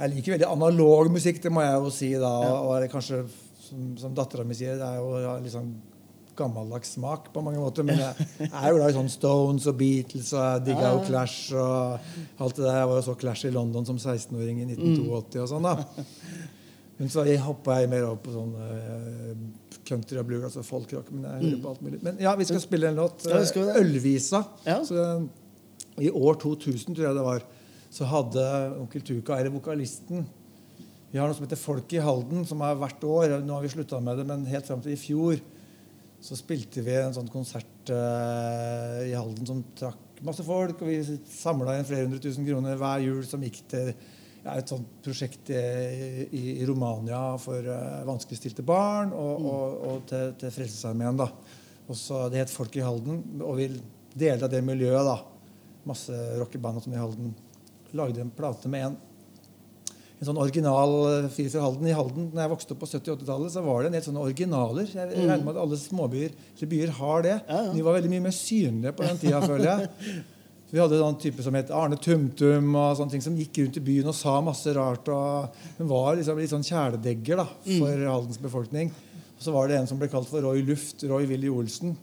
[0.00, 2.34] Jeg liker veldig analog musikk, det må jeg jo si da.
[2.44, 2.58] Ja.
[2.66, 3.22] Og kanskje,
[3.64, 5.72] som, som dattera mi sier, det er jo sånn
[6.40, 7.86] gammeldags smak på mange måter.
[7.86, 11.52] Men jeg er jo glad i sånn Stones og Beatles, og jeg digga jo Clash
[11.54, 12.80] og alt det der.
[12.80, 15.76] Jeg var jo så Clash i London som 16-åring i 1982 og sånn, da.
[17.00, 21.08] Men så hoppa jeg mer over på sånn uh, country og blues, altså folkrock.
[21.14, 22.00] Men jeg hører på alt mulig.
[22.04, 23.24] Men ja, vi skal spille en låt.
[23.24, 23.78] Ja, vi skal eh.
[23.80, 24.42] Ølvisa.
[24.66, 24.82] Ja.
[24.84, 25.06] Så,
[26.00, 27.46] I år 2000, tror jeg det var,
[27.90, 28.44] så hadde
[28.78, 30.28] Onkel Tuka, eller vokalisten
[31.10, 33.38] Vi har noe som heter Folk i Halden, som er hvert år.
[33.42, 35.40] Nå har vi slutta med det, men helt fram til i fjor
[36.20, 40.82] så spilte vi en sånn konsert uh, i Halden som trakk masse folk.
[40.82, 44.68] Og vi samla inn flere hundre tusen kroner hver jul som gikk til ja, et
[44.68, 45.62] sånt prosjekt i,
[46.28, 51.20] i, i Romania for uh, vanskeligstilte barn, og, og, og til, til Frelsesarmeen.
[51.20, 53.70] Det het Folk i Halden, og vi
[54.14, 55.08] delte av det miljøet.
[55.08, 55.18] da.
[55.88, 57.32] Masse rockeband sånn i Halden.
[57.96, 58.98] Lagde en plate med en
[60.20, 61.86] en sånn original eh, fyr fra Halden.
[61.88, 64.90] I Halden, når jeg vokste opp på 70-80-tallet, så var det en del sånne originaler.
[64.92, 67.36] Jeg regner med at alle småbyer eller byer har det.
[67.48, 67.72] Ja, ja.
[67.72, 70.20] De var veldig mye mer synlige på den tida, føler jeg.
[70.70, 73.84] Vi hadde en type som het Arne Tumtum, og sånne ting som gikk rundt i
[73.88, 75.08] byen og sa masse rart.
[75.10, 77.48] og Hun var liksom litt sånn kjæledegger da,
[77.80, 78.92] for Haldens befolkning.
[79.34, 81.96] Og så var det en som ble kalt for Roy Luft, Roy Willy Olsen.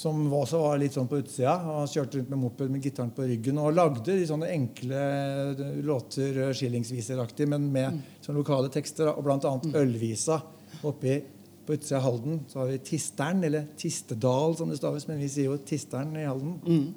[0.00, 1.58] Som også var litt sånn på utsida.
[1.60, 5.02] Han kjørte rundt med moped med gitaren på ryggen og lagde de sånne enkle
[5.84, 9.10] låter, eh, skillingsviseraktig, men med sånne lokale tekster.
[9.12, 10.40] Og blant annet Ølvisa.
[10.88, 11.18] Oppi
[11.66, 15.28] på utsida av Halden så har vi Tisteren, eller Tistedal som det staves, men vi
[15.28, 16.94] sier jo Tisteren i Halden.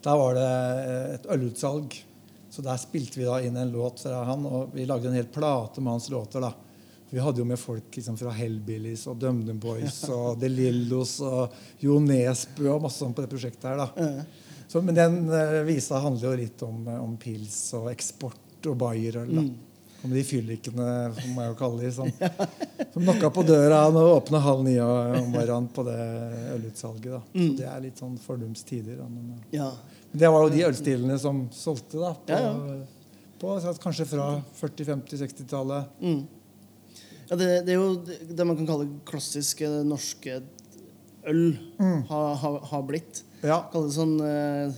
[0.00, 1.98] Der var det eh, et ølutsalg.
[2.50, 5.28] Så der spilte vi da inn en låt fra han, og vi lagde en hel
[5.30, 6.40] plate med hans låter.
[6.40, 6.54] da.
[7.10, 11.56] Vi hadde jo med folk liksom fra Hellbillies og DumDum Boys og De Lillos og
[11.82, 13.80] Jo Nesbø og masse sånn på det prosjektet her.
[13.82, 14.22] da.
[14.70, 18.76] Så, men den uh, visa handler jo litt om, eh, om pils og eksport og
[18.78, 19.32] bayerøl.
[19.34, 19.42] da.
[20.06, 20.84] Om de fyllikene,
[21.16, 22.12] som jeg jo kalle de, som,
[22.94, 25.98] som knocka på døra og åpna halv ni om morgenen på det
[26.54, 27.10] ølutsalget.
[27.16, 27.20] da.
[27.34, 29.02] Så det er litt sånn fordums tider.
[29.10, 29.72] Men, eh, Ja.
[30.12, 32.14] men det var jo de ølstilene som solgte, da.
[32.14, 32.78] På, ja.
[33.42, 35.98] på kanskje fra 40-, 50-, 60-tallet.
[35.98, 36.22] Mm.
[37.30, 37.90] Ja, det, det er jo
[38.34, 40.40] det man kan kalle klassiske norske
[41.30, 41.44] øl
[42.10, 43.22] har ha, ha blitt.
[43.44, 43.60] Ja.
[43.72, 44.72] Kalle det sånn eh,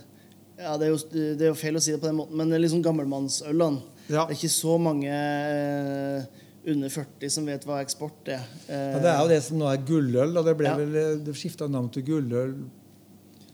[0.61, 0.99] Ja, det er, jo,
[1.39, 3.81] det er jo feil å si det på den måten, men det er liksom gammelmannsølene.
[4.13, 4.27] Ja.
[4.29, 6.27] Det er ikke så mange eh,
[6.75, 8.45] under 40 som vet hva eksport er.
[8.69, 10.37] Ja, det er jo det som nå er gulløl.
[10.37, 10.77] Og det, ble Ja.
[10.79, 12.53] vel, det skifta navn til gulløl.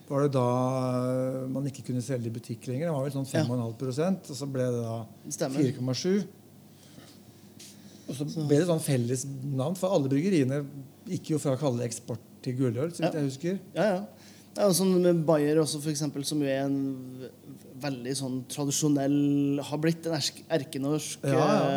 [0.09, 0.45] Var det da
[0.99, 2.89] eh, man ikke kunne selge i butikk lenger?
[2.91, 4.99] Det var vel sånn 5,5% og så ble det da
[5.39, 5.71] Stemmer.
[5.77, 6.27] 4,7
[8.09, 10.63] Og så ble det sånn felles navn, for alle bryggeriene
[11.09, 13.11] gikk jo fra å kalle det eksport til gulløl, så Ja.
[13.13, 13.59] jeg husker.
[13.75, 14.01] Ja, ja.
[14.55, 17.29] Det er jo sånn med Bayer også, for eksempel, som jo er en
[17.79, 20.17] veldig sånn tradisjonell Har blitt en
[20.51, 21.69] erkenorsk Ja, ja.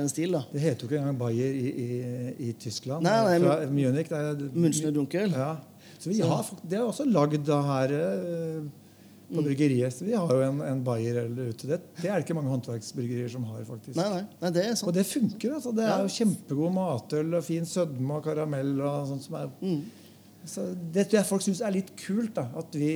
[0.00, 0.44] eh, stil, da.
[0.52, 3.04] Det heter jo ikke engang Bayer i, i, i Tyskland.
[3.04, 4.10] Nei, nei, fra Munich.
[4.10, 5.34] Er, Münchner Dunkel.
[5.36, 5.58] Ja.
[5.98, 8.62] Så vi har, det er også lagd her eh.
[9.30, 9.94] På bryggeriet.
[9.94, 11.68] Så vi har jo en, en Bayer eller ute.
[11.70, 13.96] Det, det er det ikke mange håndverksbryggerier som har, faktisk.
[13.96, 15.54] Nei, nei, nei, det er Og det funker.
[15.58, 15.72] altså.
[15.76, 18.76] Det er jo kjempegod matøl og fin sødme og karamell.
[18.80, 19.48] og sånt som er...
[19.62, 19.80] Mm.
[20.50, 22.34] Så det tror jeg folk syns er litt kult.
[22.38, 22.92] da, At vi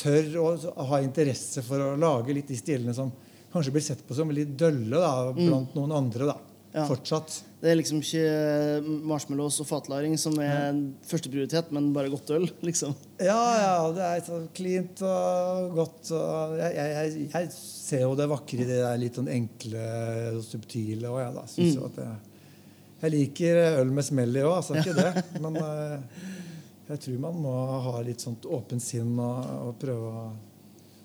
[0.00, 0.50] tør å
[0.92, 3.10] ha interesse for å lage litt de stilene som
[3.52, 6.30] kanskje blir sett på som litt dølle da, blant noen andre.
[6.30, 6.49] da, Mm.
[6.70, 6.84] Ja.
[6.86, 7.40] Fortsatt.
[7.60, 10.76] Det er liksom ikke marshmallows og fatlagring som er
[11.08, 12.94] førsteprioritet, men bare godt øl, liksom.
[13.18, 16.12] Ja, ja, det er så cleant og godt.
[16.14, 19.86] Og jeg, jeg, jeg, ser jo det vakre i det der litt sånn enkle
[20.36, 21.46] og subtile òg, jeg, da.
[21.56, 22.44] Synes jo at jeg,
[23.02, 25.26] jeg liker øl med smell i òg, altså ikke det.
[25.44, 26.22] Men eh,
[26.92, 27.56] jeg tror man må
[27.90, 30.24] ha litt sånt åpent sinn og, og prøve å,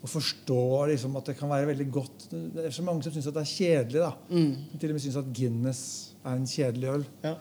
[0.04, 0.58] å forstå
[0.92, 2.26] liksom, at det kan være veldig godt.
[2.30, 4.02] Det er så mange som syns det er kjedelig.
[4.04, 4.12] da.
[4.30, 4.52] Mm.
[4.78, 5.80] til og med syns at Guinness
[6.24, 7.06] er en kjedelig øl.
[7.24, 7.34] Ja.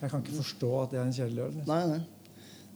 [0.00, 1.56] Jeg kan ikke forstå at det er en kjedelig øl.
[1.68, 2.00] Nei, nei.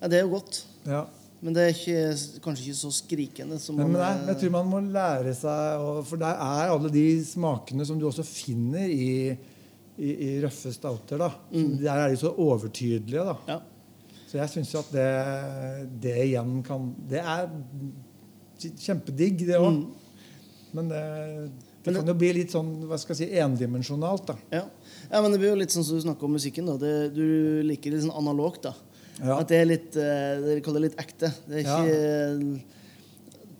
[0.00, 0.62] Ja, det er jo godt.
[0.86, 1.04] Ja.
[1.44, 4.52] Men det er ikke, kanskje ikke så skrikende som Men, men man, nei, jeg tror
[4.54, 8.86] man må lære seg å- For der er alle de smakene som du også finner
[8.88, 9.36] i,
[9.98, 11.18] i, i røffe stouter.
[11.20, 11.28] da.
[11.52, 11.74] Mm.
[11.82, 13.24] Der er de så overtydelige.
[13.28, 13.36] da.
[13.48, 13.58] Ja.
[14.30, 15.10] Så jeg syns at det,
[16.00, 17.44] det igjen kan Det er
[18.60, 19.84] kjempedigg, det òg.
[20.74, 21.50] Men det, det
[21.84, 21.92] Mm.
[21.92, 24.24] Men det- kan jo bli litt sånn hva skal jeg si, endimensjonalt.
[24.26, 24.34] da.
[24.50, 24.62] Ja.
[25.10, 26.64] ja, men det blir jo litt sånn som du snakker om musikken.
[26.64, 26.78] da.
[26.78, 28.62] Det, du liker det litt sånn analogt.
[28.62, 28.72] da.
[29.22, 29.36] Ja.
[29.38, 31.28] At det er litt eh, Dere kaller det litt ekte.
[31.46, 31.84] Det er Ja.
[31.84, 32.62] ikke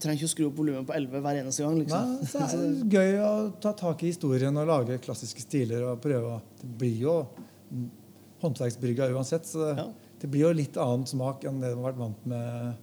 [0.01, 1.77] Trenger ikke å skru opp volumet på 11 hver eneste gang.
[1.79, 2.15] liksom.
[2.17, 5.85] Nei, så er det gøy å ta tak i historien og lage klassiske stiler.
[5.93, 7.27] og prøve Det blir jo
[7.73, 7.91] mm,
[8.43, 9.87] håndverksbrygga uansett, så det, Ja.
[10.21, 12.75] det blir jo litt annen smak enn det du har vært vant med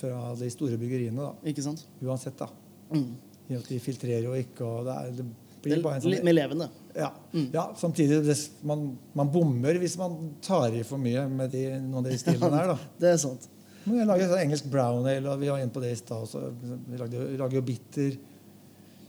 [0.00, 1.20] fra de store byggeriene.
[1.20, 1.84] da, Ikke sant?
[2.02, 2.48] Uansett, da.
[2.94, 3.12] Mm.
[3.50, 5.26] I at De filtrerer jo ikke, og det, er, det
[5.62, 6.68] blir det, bare en sånn mer levende.
[6.96, 7.10] ja,
[7.54, 8.36] ja, samtidig det,
[8.66, 12.52] man, man bommer hvis man tar i for mye med de, noen av de stilene
[12.54, 12.72] der.
[12.72, 12.92] da.
[13.02, 13.48] Det er sant.
[13.84, 16.26] Men jeg lager sånn engelsk brown ale, og vi var inne på det i stad
[16.26, 16.42] også.
[16.90, 18.18] Vi lager, jo bitter.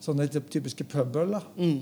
[0.02, 1.36] Sånne typiske pubøl.
[1.60, 1.82] Mm.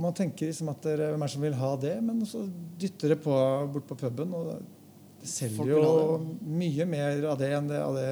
[0.00, 2.44] Man tenker liksom at det, hvem er det som vil ha det, men så
[2.80, 3.34] dytter det på
[3.74, 4.32] bort på puben.
[4.36, 4.54] Og
[5.26, 8.10] selger jo mye mer av det enn det, av det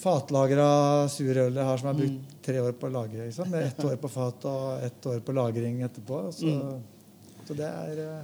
[0.00, 0.68] fatlagra
[1.12, 2.36] surølet har, som er brukt Mm.
[2.42, 3.18] tre år på å lage.
[3.26, 3.50] Liksom.
[3.50, 6.32] Med ett år på fat og ett år på lagring etterpå.
[6.32, 6.82] Så, Mm.
[7.46, 8.22] så det er eh,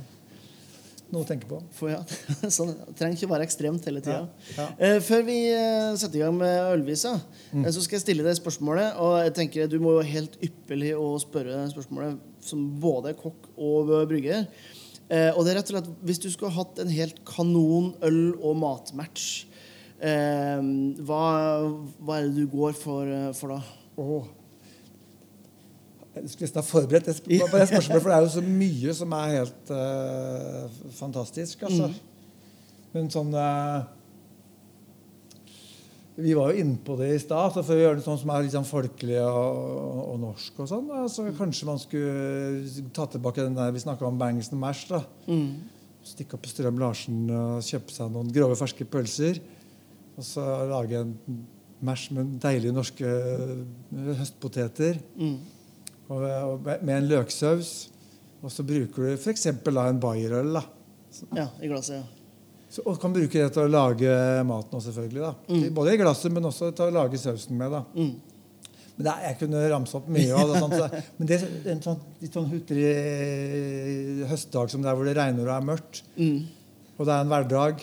[1.12, 1.62] noe å tenke på.
[1.72, 2.01] For ja,
[2.49, 4.27] sånn, Det trenger ikke være ekstremt hele tida.
[4.57, 5.01] Ja, ja.
[5.01, 7.20] før vi eh, setter i gang med ølvisa,
[7.53, 7.66] Mm.
[7.66, 8.97] eh, så skal jeg stille deg spørsmålet.
[8.99, 14.09] Og jeg tenker Du må jo helt ypperlig å spørre spørsmålet som både kokk og
[14.09, 14.47] brygger.
[15.07, 18.38] Eh, og det er rett og slett Hvis du skulle hatt en helt kanon øl-
[18.42, 19.46] og matmatch,
[20.02, 20.59] eh,
[21.07, 21.20] hva,
[22.00, 23.61] hva er det du går for, eh, for da?
[24.02, 24.32] Åh.
[26.16, 28.92] Jeg skulle nesten ha forberedt det på det spørsmålet, for det er jo så mye
[28.96, 31.66] som er helt uh, fantastisk.
[31.68, 31.90] altså.
[32.94, 33.82] Men sånn eh,
[36.17, 37.53] Vi var jo inne på det i stad.
[37.53, 39.59] så For å gjøre det sånn som er litt sånn folkelig og,
[40.14, 44.17] og norsk og sånn, så kanskje man skulle ta tilbake den der vi snakka om
[44.21, 44.87] Bangsen Mash.
[44.89, 45.03] da.
[46.07, 49.43] Stikke opp på Strøm Larsen og kjøpe seg noen grove, ferske pølser.
[50.17, 51.12] Og så lage en
[51.85, 53.11] mash med deilige norske
[54.17, 55.03] høstpoteter.
[56.09, 57.75] Og, og med en løksaus.
[58.41, 59.49] Og så bruker du f.eks.
[59.51, 60.55] en bayerøl.
[60.57, 60.64] da.
[61.37, 62.01] Ja, i glasset.
[62.01, 62.16] ja.
[62.71, 64.11] Så, og kan bruke det til å lage
[64.45, 65.23] maten også, selvfølgelig.
[65.23, 65.71] da.
[65.77, 67.71] Både i glasset, men også til å lage sausen med.
[67.71, 67.85] da.
[68.97, 70.61] Men er, Jeg kunne ramse opp mye av det.
[70.64, 70.89] Sånt, så,
[71.19, 72.87] men det er en sånn, litt sånn hutrig
[74.31, 76.03] høstdag som det er hvor det regner og er mørkt,
[76.97, 77.83] og det er en hverdag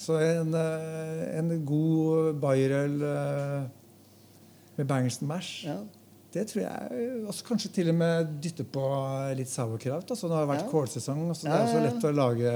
[0.00, 3.64] Så en, eh, en god bayerøl eh,
[4.78, 5.74] med Bangerson mash Ja.
[6.32, 8.80] det tror jeg også Kanskje til og med dytte på
[9.36, 10.08] litt sauerkraut.
[10.08, 10.70] Altså, det har vært Ja.
[10.70, 11.26] kålsesong.
[11.28, 12.54] Altså, det er også så lett å lage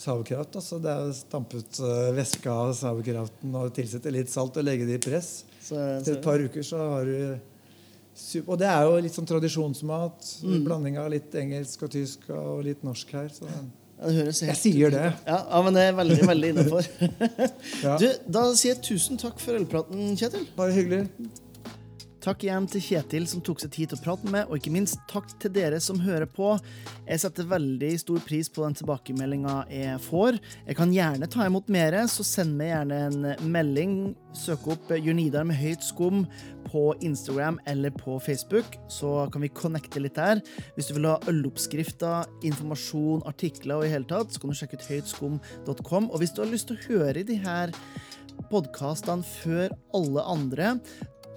[0.00, 0.56] sauerkraut.
[0.56, 4.66] Altså, det er å stampe ut eh, væska av sauerkrauten og tilsette litt salt og
[4.66, 5.32] legge det i press.
[5.60, 5.76] Så,
[6.06, 10.32] Til et par uker så har du Og det er jo litt sånn tradisjonsmat.
[10.44, 10.56] Mm.
[10.66, 13.30] Blanding av litt engelsk og tysk og litt norsk her.
[13.36, 13.46] Så
[14.48, 15.04] jeg sier det.
[15.28, 16.90] Ja, ja, men det er veldig, veldig innafor.
[17.86, 17.96] Ja.
[18.26, 20.48] Da sier jeg tusen takk for ølpraten, Kjetil.
[20.56, 21.04] Bare hyggelig.
[22.20, 24.98] Takk igjen til Kjetil som tok seg tid til å prate med, og ikke minst
[25.08, 26.50] takk til dere som hører på.
[27.06, 30.36] Jeg setter veldig stor pris på den tilbakemeldinga jeg får.
[30.66, 33.94] Jeg kan gjerne ta imot mer, så send meg gjerne en melding.
[34.36, 36.26] Søk opp Jørnidar med høyt skum
[36.66, 40.42] på Instagram eller på Facebook, så kan vi connecte litt der.
[40.76, 44.76] Hvis du vil ha øloppskrifter, informasjon, artikler og i hele tatt, så kan du sjekke
[44.76, 46.10] ut høytskum.com.
[46.12, 47.72] Og hvis du har lyst til å høre de her
[48.52, 50.74] podkastene før alle andre,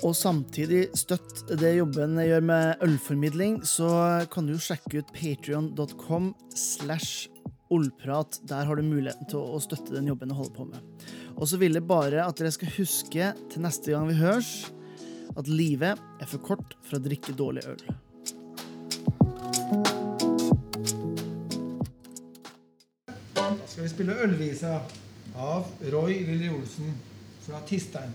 [0.04, 3.88] og samtidig støtt det jobben jeg gjør med ølformidling, så
[4.32, 7.30] kan du sjekke ut patrion.com slash
[7.72, 8.41] ollprat.
[8.49, 11.06] Der har du muligheten til å støtte den jobben jeg holder på med.
[11.38, 14.51] Og så vil jeg bare at dere skal huske til neste gang vi høres,
[15.39, 17.86] at livet er for kort for å drikke dårlig øl.
[23.39, 24.76] Da skal vi spille Ølvisa
[25.39, 26.91] av Roy Lilly Olsen
[27.47, 28.12] fra Tisteren.